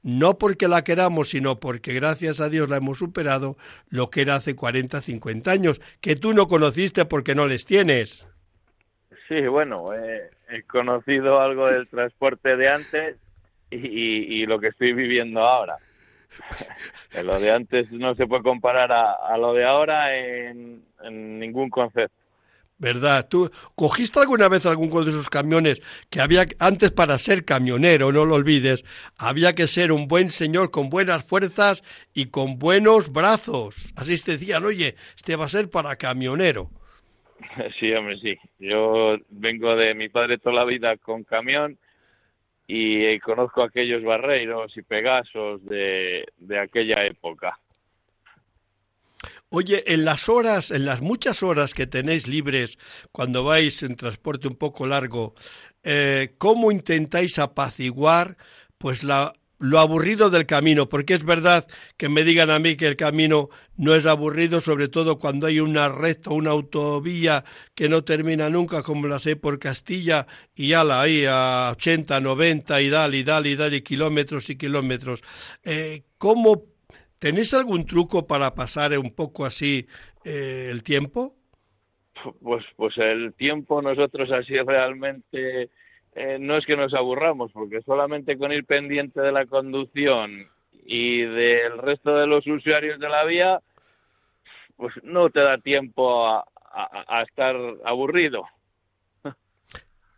[0.08, 3.58] no porque la queramos, sino porque gracias a Dios la hemos superado,
[3.90, 8.26] lo que era hace 40, 50 años, que tú no conociste porque no les tienes.
[9.28, 13.18] Sí, bueno, eh, he conocido algo del transporte de antes
[13.70, 15.76] y, lo que estoy viviendo ahora.
[17.26, 20.84] lo de antes no se puede comparar a, lo de ahora en
[21.38, 22.27] ningún concepto.
[22.80, 23.28] ¿Verdad?
[23.28, 28.24] ¿Tú cogiste alguna vez algún de esos camiones que había antes para ser camionero, no
[28.26, 28.84] lo olvides,
[29.18, 33.92] había que ser un buen señor con buenas fuerzas y con buenos brazos?
[33.96, 36.70] Así te decían, oye, este va a ser para camionero.
[37.80, 38.38] Sí, hombre, sí.
[38.60, 41.78] Yo vengo de mi padre toda la vida con camión
[42.68, 47.58] y conozco aquellos barreiros y pegasos de, de aquella época.
[49.50, 52.78] Oye, en las horas, en las muchas horas que tenéis libres
[53.14, 55.36] cuando vais en transporte un poco largo,
[55.84, 58.36] eh, ¿cómo intentáis apaciguar
[58.78, 60.90] pues la, lo aburrido del camino?
[60.90, 64.90] Porque es verdad que me digan a mí que el camino no es aburrido, sobre
[64.90, 69.60] todo cuando hay una recta, una autovía que no termina nunca, como la sé por
[69.60, 74.58] Castilla, y ala, ahí a 80, 90 y dale, y dale, y dale, kilómetros y
[74.58, 75.24] kilómetros.
[75.64, 76.77] Eh, ¿Cómo
[77.20, 79.88] ¿Tenéis algún truco para pasar un poco así
[80.24, 81.36] eh, el tiempo?
[82.42, 85.70] Pues, pues el tiempo nosotros así realmente
[86.16, 90.48] eh, no es que nos aburramos, porque solamente con ir pendiente de la conducción
[90.86, 93.62] y del resto de los usuarios de la vía,
[94.78, 96.44] pues no te da tiempo a,
[97.28, 98.46] estar aburrido.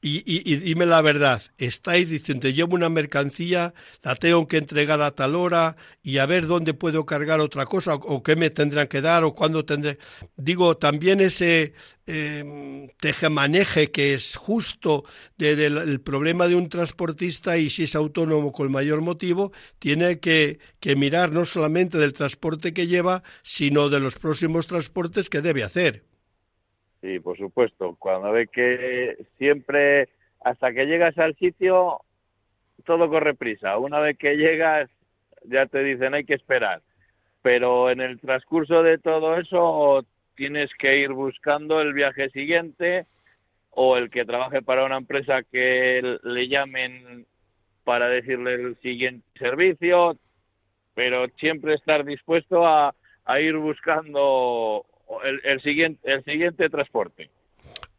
[0.01, 5.11] Y, y, dime la verdad, estáis diciendo, llevo una mercancía, la tengo que entregar a
[5.11, 9.01] tal hora y a ver dónde puedo cargar otra cosa o, qué me tendrán que
[9.01, 9.97] dar o cuándo tendré.
[10.37, 11.73] Digo, también ese
[12.07, 15.03] eh, tejemaneje que es justo
[15.37, 20.95] del problema de un transportista y si es autónomo con mayor motivo, tiene que, que
[20.95, 26.08] mirar no solamente del transporte que lleva, sino de los próximos transportes que debe hacer.
[27.01, 27.95] Sí, por supuesto.
[27.97, 30.09] Cuando ve que siempre,
[30.41, 32.01] hasta que llegas al sitio,
[32.85, 33.77] todo corre prisa.
[33.77, 34.89] Una vez que llegas,
[35.45, 36.81] ya te dicen hay que esperar.
[37.41, 43.05] Pero en el transcurso de todo eso, tienes que ir buscando el viaje siguiente
[43.71, 47.25] o el que trabaje para una empresa que le llamen
[47.85, 50.17] para decirle el siguiente servicio,
[50.95, 52.93] pero siempre estar dispuesto a,
[53.25, 54.85] a ir buscando
[55.43, 57.29] el, siguiente, el siguiente transporte.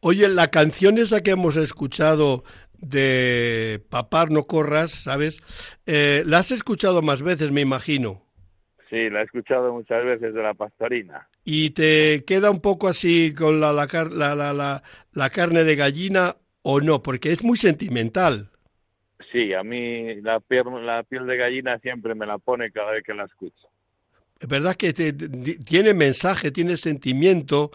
[0.00, 2.44] Oye, la canción esa que hemos escuchado
[2.78, 5.42] de Papar no corras, ¿sabes?
[5.86, 8.22] Eh, la has escuchado más veces, me imagino.
[8.88, 11.28] Sí, la he escuchado muchas veces de la pastorina.
[11.44, 16.36] ¿Y te queda un poco así con la, la, la, la, la carne de gallina
[16.62, 17.02] o no?
[17.02, 18.50] Porque es muy sentimental.
[19.30, 23.04] Sí, a mí la piel, la piel de gallina siempre me la pone cada vez
[23.04, 23.69] que la escucho.
[24.40, 27.70] Es verdad que tiene mensaje, tiene sentimiento,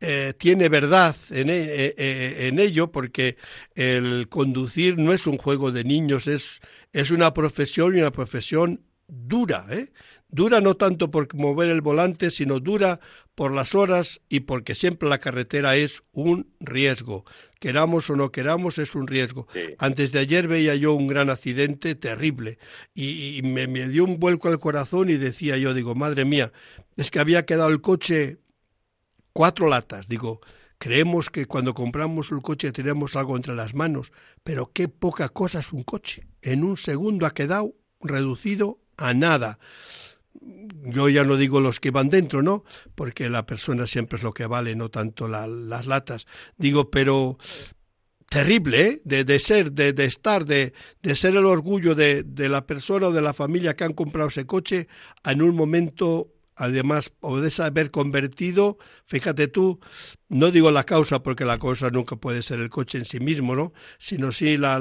[0.00, 3.36] eh, tiene verdad en, e, e, e, en, ello, porque
[3.74, 6.62] el conducir no es un juego de niños, es,
[6.94, 9.92] es una profesión y una profesión dura, ¿eh?
[10.28, 12.98] Dura no tanto por mover el volante, sino dura
[13.36, 17.24] por las horas y porque siempre la carretera es un riesgo.
[17.60, 19.46] Queramos o no queramos, es un riesgo.
[19.78, 22.58] Antes de ayer veía yo un gran accidente terrible
[22.92, 26.52] y, me, me, dio un vuelco al corazón y decía yo, digo, madre mía,
[26.96, 28.38] es que había quedado el coche
[29.32, 30.08] cuatro latas.
[30.08, 30.40] Digo,
[30.78, 34.12] creemos que cuando compramos un coche tenemos algo entre las manos,
[34.42, 36.26] pero qué poca cosa es un coche.
[36.42, 39.58] En un segundo ha quedado reducido a nada
[40.84, 42.64] yo ya no digo los que van dentro, ¿no?
[42.94, 46.26] Porque la persona siempre es lo que vale, no tanto las latas.
[46.56, 47.38] Digo, pero
[48.28, 49.02] terrible, ¿eh?
[49.04, 53.08] De, de ser, de, de estar, de, de, ser el orgullo de, de la persona
[53.08, 54.88] o de la familia que han comprado ese coche
[55.24, 59.78] en un momento además podés haber convertido, fíjate tú,
[60.28, 63.54] no digo la causa porque la causa nunca puede ser el coche en sí mismo,
[63.54, 63.72] ¿no?
[63.98, 64.80] Sino sí la,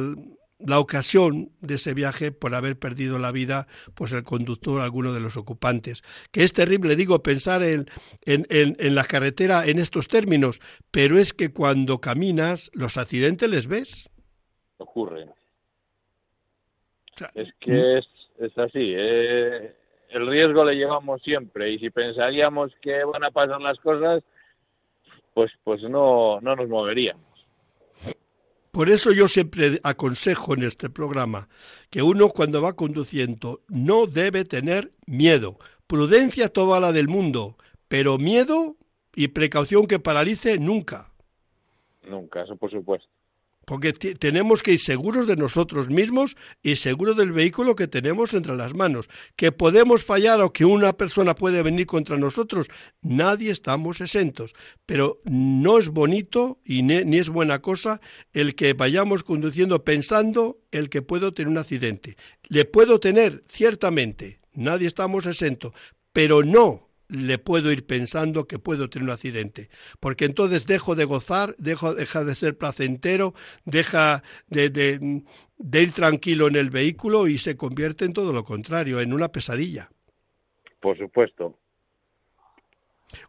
[0.59, 5.19] la ocasión de ese viaje por haber perdido la vida pues el conductor alguno de
[5.19, 6.03] los ocupantes.
[6.31, 7.87] Que es terrible digo pensar en,
[8.25, 10.59] en, en, la carretera en estos términos
[10.91, 14.09] pero es que cuando caminas los accidentes les ves.
[14.77, 15.31] Ocurren.
[17.33, 18.07] Es que es,
[18.39, 19.75] es así eh,
[20.09, 24.23] el riesgo le llevamos siempre y si pensaríamos que van a pasar las cosas
[25.33, 27.34] pues pues no no nos moveríamos
[28.75, 31.47] por eso yo siempre aconsejo en este programa
[31.89, 35.57] que uno cuando va conduciendo no debe tener miedo.
[35.87, 37.55] Prudencia toda la del mundo,
[37.87, 38.75] pero miedo
[39.15, 41.09] y precaución que paralice nunca.
[42.03, 43.07] Nunca, eso por supuesto
[43.65, 48.55] porque tenemos que ir seguros de nosotros mismos y seguros del vehículo que tenemos entre
[48.55, 49.09] las manos.
[49.35, 52.67] Que podemos fallar o que una persona puede venir contra nosotros,
[53.01, 54.53] nadie estamos exentos.
[54.85, 58.01] Pero no es bonito y ni, es buena cosa
[58.33, 62.17] el que vayamos conduciendo pensando el que puedo tener un accidente.
[62.43, 65.73] Le puedo tener, ciertamente, nadie estamos exentos,
[66.13, 71.05] pero no le puedo ir pensando que puedo tener un accidente, porque entonces dejo de
[71.05, 73.33] gozar, dejo, deja de ser placentero,
[73.65, 75.23] deja de, de,
[75.57, 79.31] de, ir tranquilo en el vehículo y se convierte en todo lo contrario, en una
[79.31, 79.89] pesadilla.
[80.79, 81.57] Por supuesto.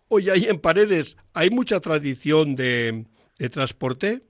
[0.09, 3.05] Oye, ahí en Paredes, ¿hay mucha tradición de,
[3.39, 4.23] de transporte?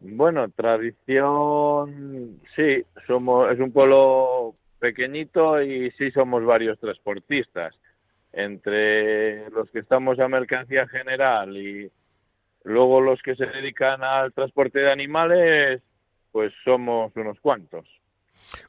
[0.00, 7.72] Bueno, tradición, sí, somos, es un pueblo pequeñito y sí somos varios transportistas
[8.32, 11.90] entre los que estamos a mercancía general y
[12.64, 15.82] luego los que se dedican al transporte de animales,
[16.30, 17.86] pues somos unos cuantos.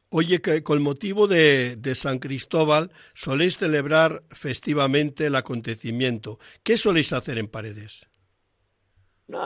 [0.10, 6.38] Oye, que con motivo de, de, San Cristóbal soléis celebrar festivamente el acontecimiento.
[6.64, 8.08] ¿Qué soléis hacer en Paredes?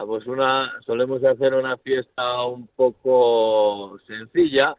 [0.05, 4.75] pues una, solemos hacer una fiesta un poco sencilla.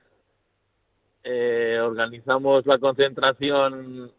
[1.22, 4.12] Eh, organizamos la concentración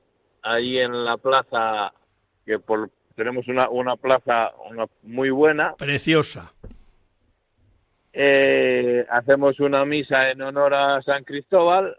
[0.49, 1.93] ahí en la plaza,
[2.45, 5.75] que por, tenemos una, una plaza una, muy buena.
[5.75, 6.53] Preciosa.
[8.11, 11.97] Eh, hacemos una misa en honor a San Cristóbal,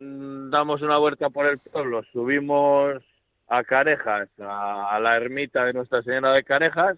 [0.00, 3.02] mm, damos una vuelta por el pueblo, subimos
[3.48, 6.96] a Carejas, a, la ermita de Nuestra Señora de Carejas,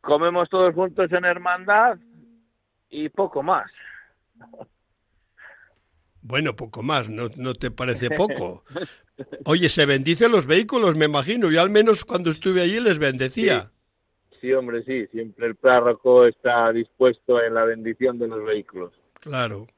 [0.00, 1.98] comemos todos juntos en hermandad
[2.88, 3.70] y poco más.
[6.28, 8.64] Bueno, poco más, ¿no, no te parece poco?
[9.44, 11.52] Oye, se bendicen los vehículos, me imagino.
[11.52, 13.70] Yo al menos cuando estuve allí les bendecía.
[14.40, 15.06] Sí, hombre, sí.
[15.12, 18.92] Siempre el párroco está dispuesto en la bendición de los vehículos.
[19.20, 19.68] Claro.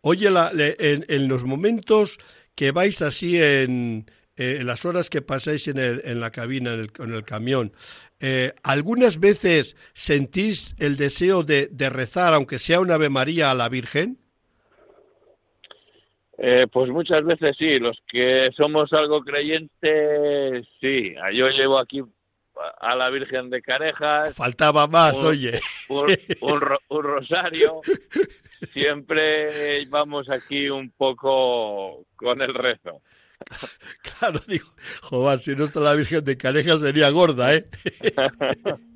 [0.00, 2.18] Oye, la, en, en, los momentos
[2.54, 6.72] que vais así en, eh, en las horas que pasáis en, el, en la cabina,
[6.72, 7.72] en el, en el camión,
[8.20, 13.54] eh, ¿algunas veces sentís el deseo de, de rezar, aunque sea una Ave María a
[13.54, 14.19] la Virgen?
[16.42, 21.14] Eh, pues muchas veces sí, los que somos algo creyentes, sí.
[21.34, 22.02] Yo llevo aquí
[22.80, 24.34] a la Virgen de Carejas.
[24.34, 25.60] Faltaba más, un, oye.
[25.90, 26.06] Un,
[26.40, 27.82] un, un, rosario.
[28.72, 33.02] Siempre vamos aquí un poco con el rezo.
[34.02, 34.66] Claro, digo,
[35.02, 37.66] joder, si no está la Virgen de Carejas sería gorda, ¿eh?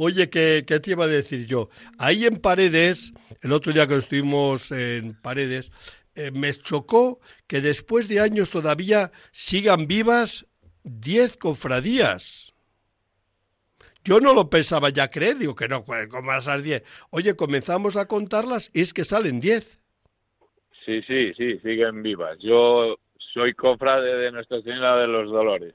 [0.00, 1.70] Oye, ¿qué, ¿qué, te iba a decir yo?
[1.98, 5.72] Ahí en Paredes, el otro día que estuvimos en Paredes,
[6.18, 10.46] eh, me chocó que después de años todavía sigan vivas
[10.82, 12.52] diez cofradías.
[14.02, 16.82] Yo no lo pensaba ya creer, digo que no, ¿cómo van a ser diez?
[17.10, 19.80] Oye, comenzamos a contarlas y es que salen diez.
[20.84, 22.36] Sí, sí, sí, siguen vivas.
[22.40, 22.96] Yo
[23.32, 25.74] soy cofrade de Nuestra Señora de los Dolores,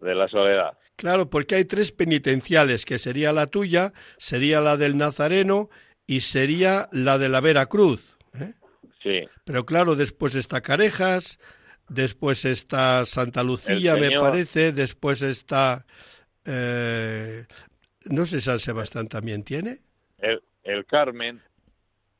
[0.00, 0.76] de la Soledad.
[0.96, 5.68] Claro, porque hay tres penitenciales, que sería la tuya, sería la del Nazareno
[6.06, 8.16] y sería la de la Veracruz.
[8.34, 8.54] ¿eh?
[9.02, 9.20] Sí.
[9.44, 11.38] Pero claro, después está Carejas,
[11.88, 15.86] después está Santa Lucía, me parece, después está...
[16.44, 17.46] Eh,
[18.06, 19.80] no sé, San Sebastián también tiene.
[20.18, 21.40] El, el Carmen.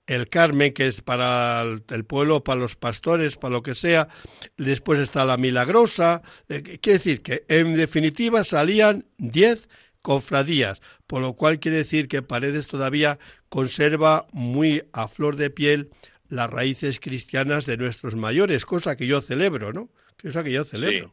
[0.06, 4.08] El Carmen, que es para el pueblo, para los pastores, para lo que sea.
[4.56, 6.22] Después está la Milagrosa.
[6.48, 9.68] Eh, quiere decir que, en definitiva, salían diez
[10.02, 13.18] cofradías, por lo cual quiere decir que Paredes todavía
[13.48, 15.90] conserva muy a flor de piel
[16.32, 19.90] las raíces cristianas de nuestros mayores, cosa que yo celebro, ¿no?
[20.20, 21.12] Cosa que yo celebro.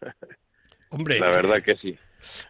[0.00, 0.08] Sí.
[0.90, 1.98] Hombre, la verdad que sí.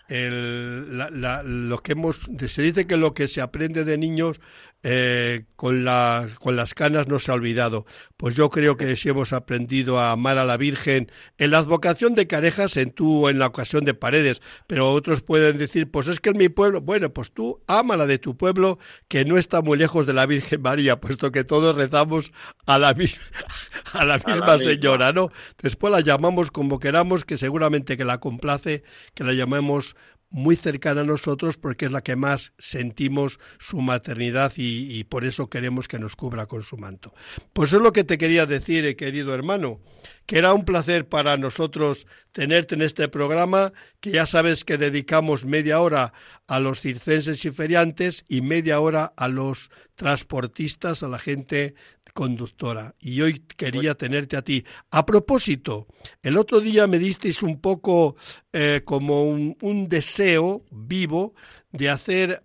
[0.08, 4.40] El, la, la, lo que hemos se dice que lo que se aprende de niños
[4.86, 7.86] eh, con, la, con las canas no se ha olvidado.
[8.18, 12.14] Pues yo creo que si hemos aprendido a amar a la Virgen en la advocación
[12.14, 16.20] de Carejas, en tú, en la ocasión de Paredes, pero otros pueden decir, pues es
[16.20, 18.78] que en mi pueblo, bueno, pues tú ama la de tu pueblo,
[19.08, 22.30] que no está muy lejos de la Virgen María, puesto que todos rezamos
[22.66, 22.88] a la,
[23.94, 25.30] a la misma a la señora, ¿no?
[25.62, 28.82] Después la llamamos como queramos, que seguramente que la complace,
[29.14, 29.96] que la llamemos
[30.34, 35.48] muy cercana a nosotros porque es la que más sentimos su maternidad y, por eso
[35.48, 37.14] queremos que nos cubra con su manto.
[37.52, 39.78] Pues es lo que te quería decir, eh, querido hermano,
[40.26, 45.44] que era un placer para nosotros tenerte en este programa, que ya sabes que dedicamos
[45.44, 46.12] media hora
[46.46, 51.74] a los circenses y feriantes y media hora a los transportistas, a la gente
[52.14, 52.94] conductora.
[53.00, 54.64] Y hoy quería tenerte a ti.
[54.90, 55.86] A propósito,
[56.22, 58.16] el otro día me disteis un poco
[58.52, 61.34] eh, como un, un deseo vivo
[61.72, 62.42] de hacer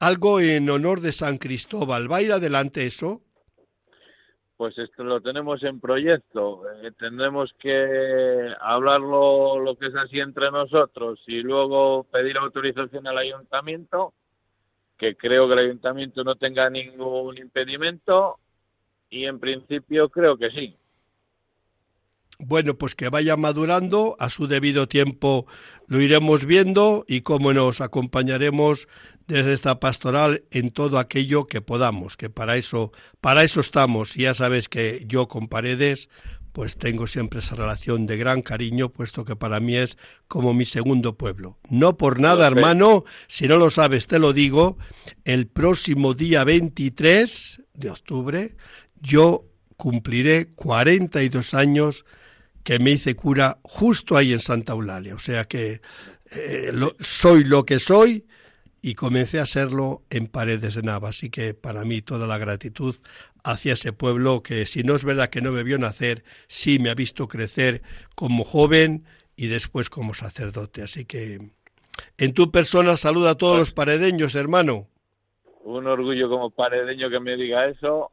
[0.00, 2.10] algo en honor de San Cristóbal.
[2.10, 3.22] ¿Va a ir adelante eso?
[4.58, 6.68] Pues esto lo tenemos en proyecto.
[6.82, 13.18] Eh, tendremos que hablarlo lo que es así entre nosotros y luego pedir autorización al
[13.18, 14.14] ayuntamiento,
[14.96, 18.40] que creo que el ayuntamiento no tenga ningún impedimento
[19.08, 20.76] y en principio creo que sí.
[22.40, 25.46] Bueno, pues que vaya madurando, a su debido tiempo
[25.88, 28.86] lo iremos viendo y cómo nos acompañaremos
[29.26, 34.16] desde esta pastoral en todo aquello que podamos, que para eso, para eso estamos.
[34.16, 36.08] Y ya sabes que yo con Paredes,
[36.52, 40.64] pues tengo siempre esa relación de gran cariño, puesto que para mí es como mi
[40.64, 41.58] segundo pueblo.
[41.70, 44.78] No por nada, hermano, si no lo sabes, te lo digo,
[45.24, 48.56] el próximo día 23 de octubre
[49.00, 49.44] yo
[49.76, 52.04] cumpliré 42 años
[52.68, 55.14] que me hice cura justo ahí en Santa Eulalia.
[55.14, 55.80] O sea que
[56.30, 58.26] eh, lo, soy lo que soy
[58.82, 61.08] y comencé a serlo en Paredes de Nava.
[61.08, 62.94] Así que para mí toda la gratitud
[63.42, 66.90] hacia ese pueblo que si no es verdad que no me vio nacer, sí me
[66.90, 67.80] ha visto crecer
[68.14, 70.82] como joven y después como sacerdote.
[70.82, 71.38] Así que
[72.18, 74.88] en tu persona saluda a todos los paredeños, hermano.
[75.62, 78.10] Un orgullo como paredeño que me diga eso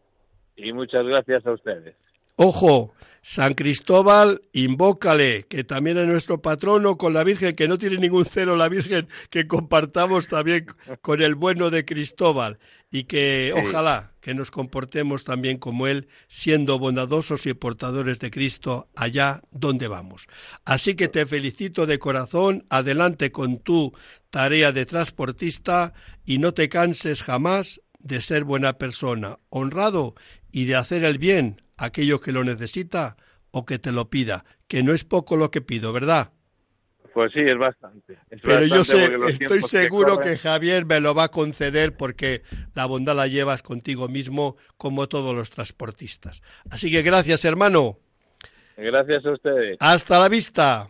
[0.56, 2.05] y muchas gracias a ustedes.
[2.38, 7.97] Ojo, San Cristóbal, invócale, que también es nuestro patrono con la Virgen, que no tiene
[7.97, 10.65] ningún celo la Virgen, que compartamos también
[11.01, 12.59] con el bueno de Cristóbal
[12.91, 18.89] y que ojalá que nos comportemos también como él, siendo bondadosos y portadores de Cristo
[18.97, 20.27] allá donde vamos.
[20.65, 23.93] Así que te felicito de corazón, adelante con tu
[24.29, 25.93] tarea de transportista
[26.25, 30.15] y no te canses jamás de ser buena persona, honrado
[30.51, 33.17] y de hacer el bien aquello que lo necesita
[33.51, 36.32] o que te lo pida, que no es poco lo que pido, ¿verdad?
[37.15, 38.17] Pues sí, es bastante.
[38.43, 42.41] Pero yo sé, estoy seguro que, Javier me lo va a conceder porque
[42.73, 46.41] la bondad la llevas contigo mismo como todos los transportistas.
[46.69, 47.99] Así que gracias, hermano.
[48.76, 49.78] Gracias a ustedes.
[49.80, 50.89] Hasta la vista.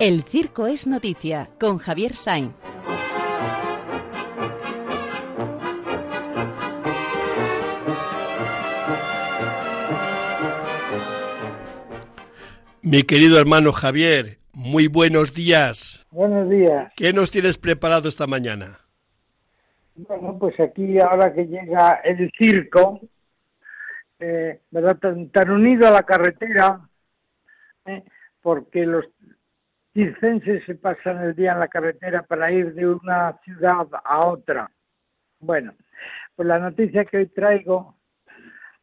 [0.00, 2.54] El Circo es Noticia con Javier Sainz.
[12.80, 16.06] Mi querido hermano Javier, muy buenos días.
[16.12, 16.92] Buenos días.
[16.94, 18.78] ¿Qué nos tienes preparado esta mañana?
[19.96, 23.00] Bueno, pues aquí ahora que llega el circo,
[24.20, 24.96] eh, ¿verdad?
[25.32, 26.88] Tan, unido a la carretera,
[27.84, 28.04] eh,
[28.40, 29.04] porque los
[29.98, 34.70] circenses se pasan el día en la carretera para ir de una ciudad a otra.
[35.40, 35.74] Bueno,
[36.36, 37.96] pues la noticia que hoy traigo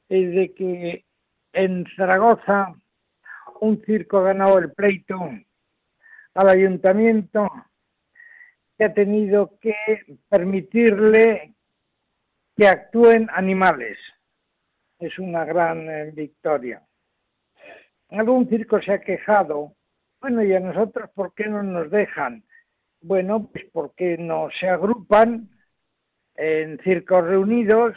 [0.09, 1.05] es de que
[1.53, 2.75] en Zaragoza
[3.61, 5.17] un circo ha ganado el pleito
[6.33, 7.49] al ayuntamiento
[8.77, 9.73] que ha tenido que
[10.27, 11.53] permitirle
[12.57, 13.97] que actúen animales.
[14.99, 16.81] Es una gran eh, victoria.
[18.09, 19.77] Algún circo se ha quejado
[20.25, 22.43] bueno, ¿y a nosotros por qué no nos dejan?
[22.99, 25.51] Bueno, pues porque no se agrupan
[26.33, 27.95] en circos reunidos,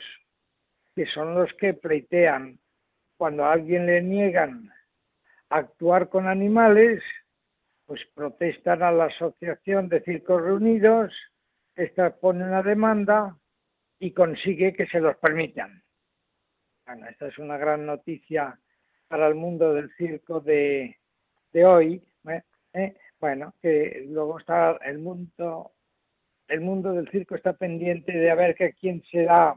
[0.95, 2.59] que son los que pleitean.
[3.17, 4.71] Cuando a alguien le niegan
[5.49, 7.03] actuar con animales,
[7.87, 11.11] pues protestan a la Asociación de Circos Reunidos,
[11.77, 13.39] esta pone una demanda
[13.99, 15.83] y consigue que se los permitan.
[16.85, 18.61] Bueno, esta es una gran noticia
[19.09, 20.99] para el mundo del circo de,
[21.55, 22.43] de hoy, ¿eh?
[22.73, 22.97] ¿Eh?
[23.21, 25.73] Bueno, que luego está el mundo,
[26.49, 29.55] el mundo del circo está pendiente de a ver que quién será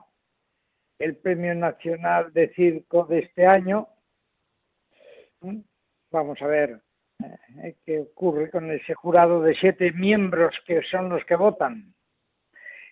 [0.99, 3.87] el Premio Nacional de Circo de este año.
[5.41, 5.59] ¿Mm?
[6.11, 6.81] Vamos a ver
[7.63, 7.75] ¿eh?
[7.85, 11.93] qué ocurre con ese jurado de siete miembros que son los que votan.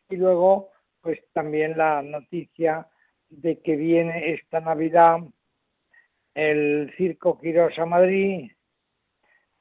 [0.10, 2.88] Y luego, pues también la noticia
[3.30, 5.20] de que viene esta Navidad
[6.34, 8.52] el Circo Quirós a Madrid,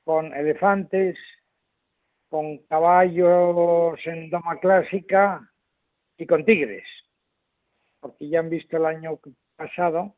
[0.09, 1.19] con elefantes,
[2.31, 5.47] con caballos en doma clásica
[6.17, 6.87] y con tigres.
[8.01, 9.21] Porque ya han visto el año
[9.55, 10.15] pasado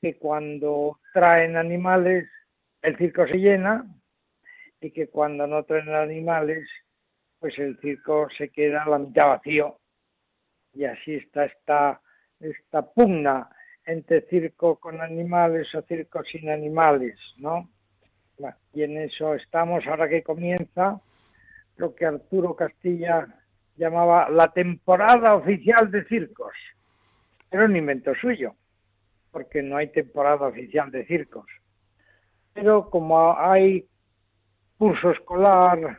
[0.00, 2.28] que cuando traen animales
[2.82, 3.84] el circo se llena
[4.80, 6.68] y que cuando no traen animales
[7.40, 9.80] pues el circo se queda a la mitad vacío.
[10.72, 12.00] Y así está esta,
[12.38, 13.50] esta pugna
[13.86, 17.68] entre circo con animales o circo sin animales, ¿no?
[18.72, 21.00] Y en eso estamos ahora que comienza
[21.76, 23.26] lo que Arturo Castilla
[23.76, 26.52] llamaba la temporada oficial de circos.
[27.50, 28.54] Era un invento suyo.
[29.30, 31.46] porque no hay temporada oficial de circos.
[32.52, 33.86] Pero como hay
[34.76, 35.96] curso escolar,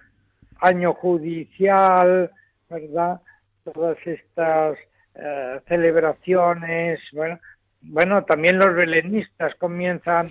[0.59, 2.29] año judicial,
[2.69, 3.21] ¿verdad?
[3.63, 4.77] Todas estas
[5.15, 7.39] eh, celebraciones, bueno,
[7.81, 10.27] bueno, también los belenistas comienzan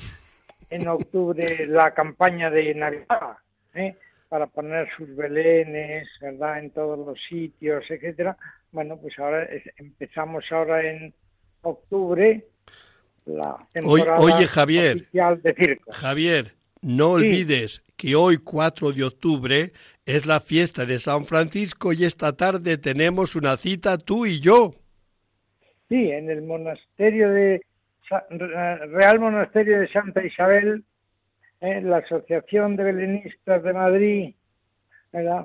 [0.73, 3.37] en octubre la campaña de Navidad,
[3.75, 3.95] ¿eh?
[4.31, 8.37] para poner sus belenes, ¿verdad?, en todos los sitios, etcétera.
[8.71, 9.47] Bueno, pues ahora
[9.77, 11.13] empezamos ahora en
[11.61, 12.47] octubre
[13.27, 15.93] la temporada oye, Javier, oficial de circo.
[15.93, 19.73] Javier, no olvides que hoy 4 de octubre
[20.07, 24.73] es la fiesta de San Francisco y esta tarde tenemos una cita tú y yo.
[25.91, 27.61] Sí, en el monasterio de
[28.31, 30.85] Real Monasterio de Santa Isabel
[31.63, 31.81] ¿eh?
[31.81, 34.35] la Asociación de Belenistas de Madrid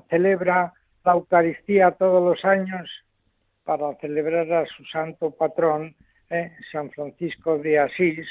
[0.09, 0.73] celebra
[1.05, 2.89] la Eucaristía todos los años
[3.63, 5.93] para celebrar a su santo patrón,
[6.29, 6.53] ¿eh?
[6.71, 8.25] San Francisco de Asís,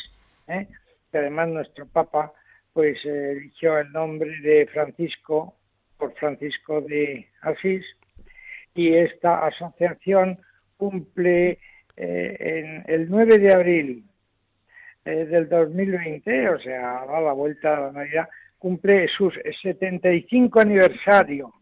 [0.48, 0.66] ¿eh?
[1.12, 2.32] que además nuestro Papa
[2.72, 5.56] pues eligió el nombre de Francisco
[5.96, 7.84] por Francisco de Asís
[8.74, 10.38] y esta asociación
[10.76, 11.58] cumple
[11.96, 14.04] en el 9 de abril
[15.06, 18.28] eh, del 2020, o sea, a la vuelta a la Navidad,
[18.58, 19.30] cumple su
[19.62, 21.52] 75 aniversario.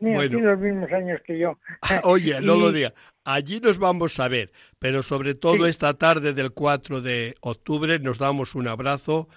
[0.00, 1.58] Mira, tiene los mismos años que yo.
[2.04, 2.92] Oye, no lo diga.
[3.24, 8.18] Allí nos vamos a ver, pero sobre todo esta tarde del 4 de octubre nos
[8.18, 9.28] damos un abrazo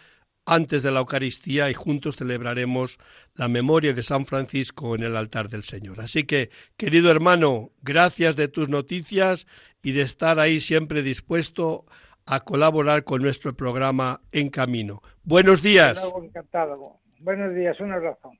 [0.45, 2.97] antes de la Eucaristía y juntos celebraremos
[3.35, 5.99] la memoria de San Francisco en el altar del Señor.
[5.99, 9.47] Así que, querido hermano, gracias de tus noticias
[9.83, 11.85] y de estar ahí siempre dispuesto
[12.27, 15.01] a colaborar con nuestro programa En Camino.
[15.23, 16.01] Buenos días.
[16.23, 16.99] Encantado.
[17.19, 18.31] Buenos días, un abrazo.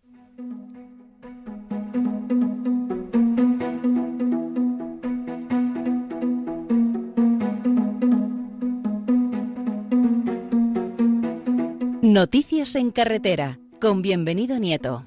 [12.01, 15.03] Noticias en carretera con bienvenido Nieto.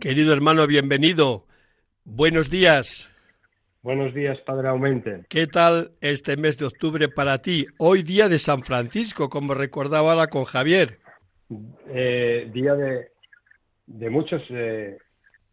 [0.00, 1.46] Querido hermano, bienvenido.
[2.04, 3.10] Buenos días.
[3.82, 5.24] Buenos días, Padre Aumente.
[5.28, 7.66] ¿Qué tal este mes de octubre para ti?
[7.78, 10.98] Hoy día de San Francisco, como recordaba ahora con Javier.
[11.88, 13.08] Eh, día de,
[13.86, 14.98] de muchos eh,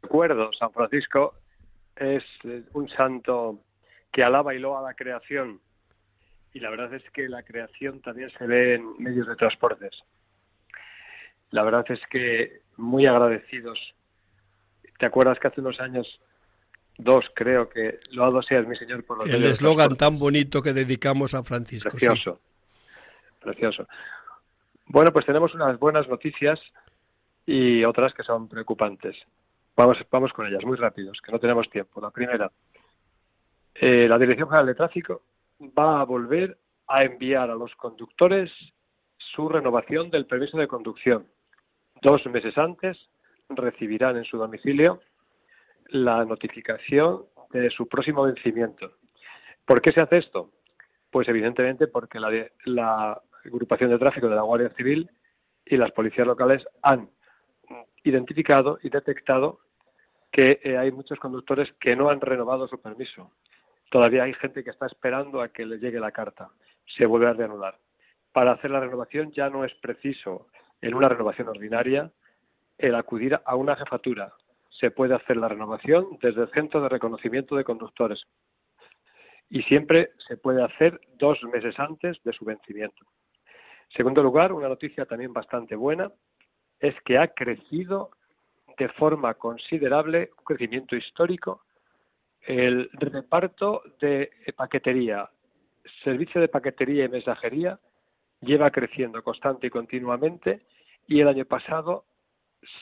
[0.01, 0.57] recuerdos.
[0.59, 1.35] San Francisco
[1.95, 3.61] es eh, un santo
[4.11, 5.61] que alaba y loa la creación.
[6.53, 10.03] Y la verdad es que la creación también se ve en medios de transportes.
[11.49, 13.79] La verdad es que muy agradecidos.
[14.99, 16.19] ¿Te acuerdas que hace unos años
[16.97, 21.33] dos, creo que loado seas mi Señor por los El eslogan tan bonito que dedicamos
[21.33, 21.89] a Francisco.
[21.89, 22.39] Precioso,
[23.39, 23.87] precioso.
[24.87, 26.59] Bueno, pues tenemos unas buenas noticias
[27.45, 29.17] y otras que son preocupantes.
[29.75, 32.01] Vamos, vamos con ellas, muy rápidos, que no tenemos tiempo.
[32.01, 32.51] La primera,
[33.75, 35.21] eh, la Dirección General de Tráfico
[35.61, 38.51] va a volver a enviar a los conductores
[39.17, 41.25] su renovación del permiso de conducción.
[42.01, 42.97] Dos meses antes
[43.49, 45.01] recibirán en su domicilio
[45.91, 48.93] la notificación de su próximo vencimiento.
[49.65, 50.51] ¿Por qué se hace esto?
[51.09, 55.09] Pues evidentemente porque la, agrupación de tráfico de la Guardia Civil
[55.65, 57.09] y las policías locales han
[58.03, 59.59] identificado y detectado
[60.31, 63.31] que eh, hay muchos conductores que no han renovado su permiso.
[63.89, 66.49] Todavía hay gente que está esperando a que le llegue la carta.
[66.85, 67.77] Se vuelve a reanudar.
[68.31, 70.47] Para hacer la renovación ya no es preciso,
[70.81, 72.11] en una renovación ordinaria,
[72.77, 74.33] el acudir a una jefatura
[74.81, 78.23] se puede hacer la renovación desde el Centro de Reconocimiento de Conductores
[79.47, 83.05] y siempre se puede hacer dos meses antes de su vencimiento.
[83.91, 86.11] En segundo lugar, una noticia también bastante buena
[86.79, 88.09] es que ha crecido
[88.77, 91.63] de forma considerable, un crecimiento histórico,
[92.41, 95.29] el reparto de paquetería,
[96.03, 97.79] servicio de paquetería y mensajería
[98.41, 100.61] lleva creciendo constante y continuamente
[101.07, 102.05] y el año pasado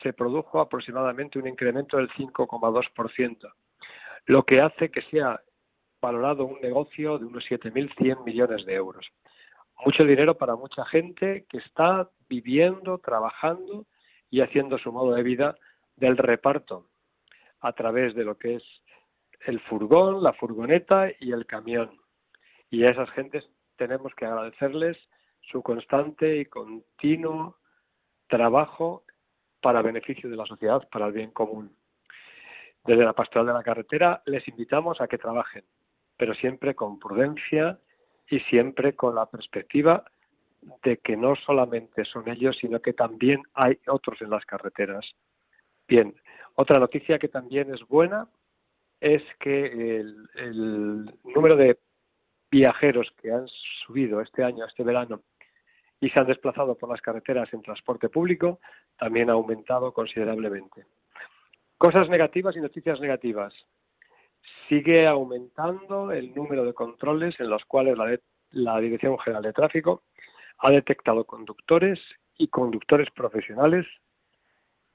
[0.02, 3.52] se produjo aproximadamente un incremento del 5,2%,
[4.26, 5.40] lo que hace que sea
[6.00, 9.06] valorado un negocio de unos 7.100 millones de euros.
[9.84, 13.86] Mucho dinero para mucha gente que está viviendo, trabajando
[14.30, 15.56] y haciendo su modo de vida
[15.96, 16.86] del reparto
[17.60, 18.64] a través de lo que es
[19.46, 21.90] el furgón, la furgoneta y el camión.
[22.70, 23.44] Y a esas gentes
[23.76, 24.96] tenemos que agradecerles
[25.40, 27.56] su constante y continuo
[28.28, 29.04] trabajo
[29.60, 31.74] para beneficio de la sociedad, para el bien común.
[32.84, 35.64] Desde la pastoral de la carretera les invitamos a que trabajen,
[36.16, 37.78] pero siempre con prudencia
[38.28, 40.04] y siempre con la perspectiva
[40.82, 45.06] de que no solamente son ellos, sino que también hay otros en las carreteras.
[45.88, 46.14] Bien,
[46.54, 48.28] otra noticia que también es buena
[49.00, 51.78] es que el, número de
[52.50, 53.46] viajeros que han
[53.86, 55.22] subido este año, este verano,
[56.00, 58.60] y se han desplazado por las carreteras en transporte público,
[58.98, 60.86] también ha aumentado considerablemente.
[61.76, 63.54] Cosas negativas y noticias negativas.
[64.68, 67.96] Sigue aumentando el número de controles en los cuales
[68.52, 70.02] la, Dirección General de Tráfico
[70.58, 72.00] ha detectado conductores
[72.38, 73.86] y conductores profesionales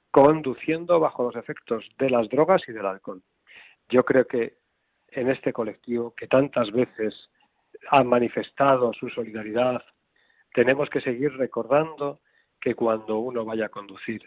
[0.09, 3.21] conduciendo bajo los efectos de las drogas y del alcohol.
[3.89, 4.57] Yo creo que
[5.09, 7.29] en este colectivo que tantas veces
[7.89, 9.83] ha manifestado su solidaridad,
[10.55, 12.21] tenemos que seguir recordando
[12.61, 14.23] que cuando uno vaya a conducir,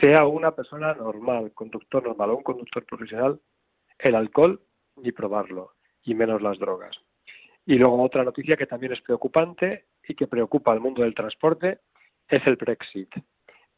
[0.00, 3.40] sea una persona normal, conductor normal o un conductor profesional,
[3.98, 4.60] el alcohol
[4.96, 5.72] ni probarlo,
[6.04, 6.94] y menos las drogas.
[7.64, 11.78] Y luego otra noticia que también es preocupante y que preocupa al mundo del transporte
[12.28, 13.08] es el Brexit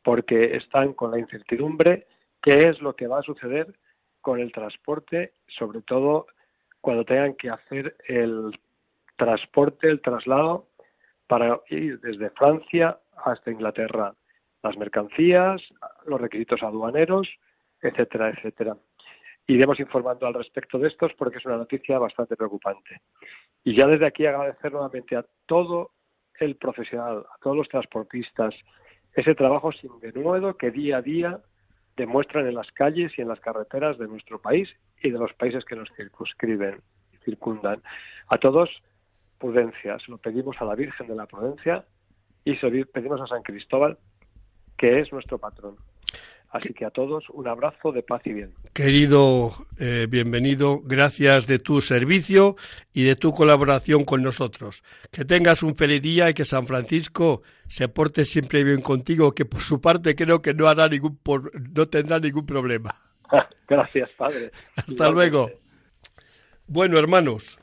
[0.03, 2.09] porque están con la incertidumbre
[2.42, 3.72] qué es lo que va a suceder
[4.20, 6.26] con el transporte, sobre todo
[6.80, 8.51] cuando tengan que hacer el
[9.16, 10.66] transporte, el traslado
[11.26, 14.14] para ir desde Francia hasta Inglaterra,
[14.62, 15.62] las mercancías,
[16.06, 17.28] los requisitos aduaneros,
[17.80, 18.76] etcétera, etcétera.
[19.46, 23.00] Iremos informando al respecto de estos porque es una noticia bastante preocupante.
[23.62, 25.90] Y ya desde aquí agradecer nuevamente a todo
[26.40, 28.54] el profesional, a todos los transportistas,
[29.14, 31.40] ese trabajo sin denuedo que día a día
[31.96, 34.68] demuestran en las calles y en las carreteras de nuestro país
[35.02, 36.80] y de los países que nos circunscriben
[37.24, 37.82] circundan.
[38.28, 38.70] A todos,
[39.45, 39.99] prudencia.
[39.99, 41.84] Se lo pedimos a la Virgen de la Prudencia
[42.45, 43.99] y se lo pedimos a San Cristóbal,
[44.78, 45.76] que es nuestro patrón.
[46.49, 48.55] Así que a todos un abrazo de paz y bien.
[48.72, 52.57] Querido, eh, bienvenido, gracias de tu servicio
[52.92, 54.84] y de tu colaboración con nosotros.
[55.11, 59.45] Que tengas un feliz día y que San Francisco se porte siempre bien contigo, que
[59.45, 61.18] por su parte creo que no hará ningún
[61.74, 62.90] no tendrá ningún problema.
[63.68, 64.53] gracias, padre.
[64.76, 65.51] Hasta luego.
[66.66, 67.59] Bueno, hermanos,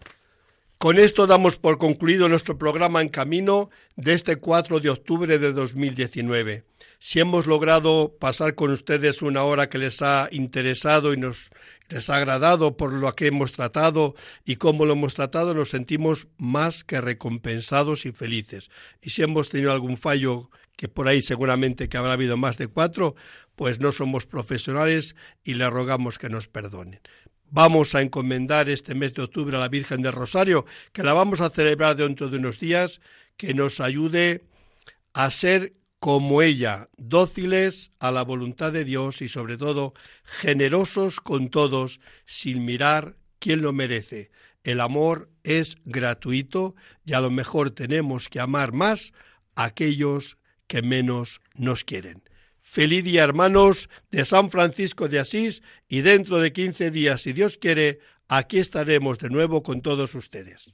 [0.82, 5.54] con esto damos por concluido nuestro programa en camino de este 4 de octubre de
[5.54, 6.64] 2019
[6.98, 11.52] si hemos logrado pasar con ustedes una hora que les ha interesado y nos
[11.90, 16.28] les ha agradado por lo que hemos tratado y cómo lo hemos tratado, nos sentimos
[16.38, 18.70] más que recompensados y felices.
[19.02, 22.68] Y si hemos tenido algún fallo, que por ahí seguramente que habrá habido más de
[22.68, 23.16] cuatro,
[23.56, 27.02] pues no somos profesionales y le rogamos que nos perdonen.
[27.54, 31.42] Vamos a encomendar este mes de octubre a la Virgen del Rosario, que la vamos
[31.42, 33.02] a celebrar dentro de unos días,
[33.36, 34.46] que nos ayude
[35.14, 39.94] a ser como ella, dóciles a la voluntad de Dios y sobre todo
[40.24, 44.32] generosos con todos, sin mirar quién lo merece.
[44.64, 49.12] El amor es gratuito y a lo mejor tenemos que amar más
[49.56, 50.38] a aquellos
[50.68, 52.24] que menos nos quieren.
[52.74, 57.58] Feliz día, hermanos, de San Francisco de Asís y dentro de quince días, si Dios
[57.58, 58.00] quiere,
[58.30, 60.74] aquí estaremos de nuevo con todos ustedes.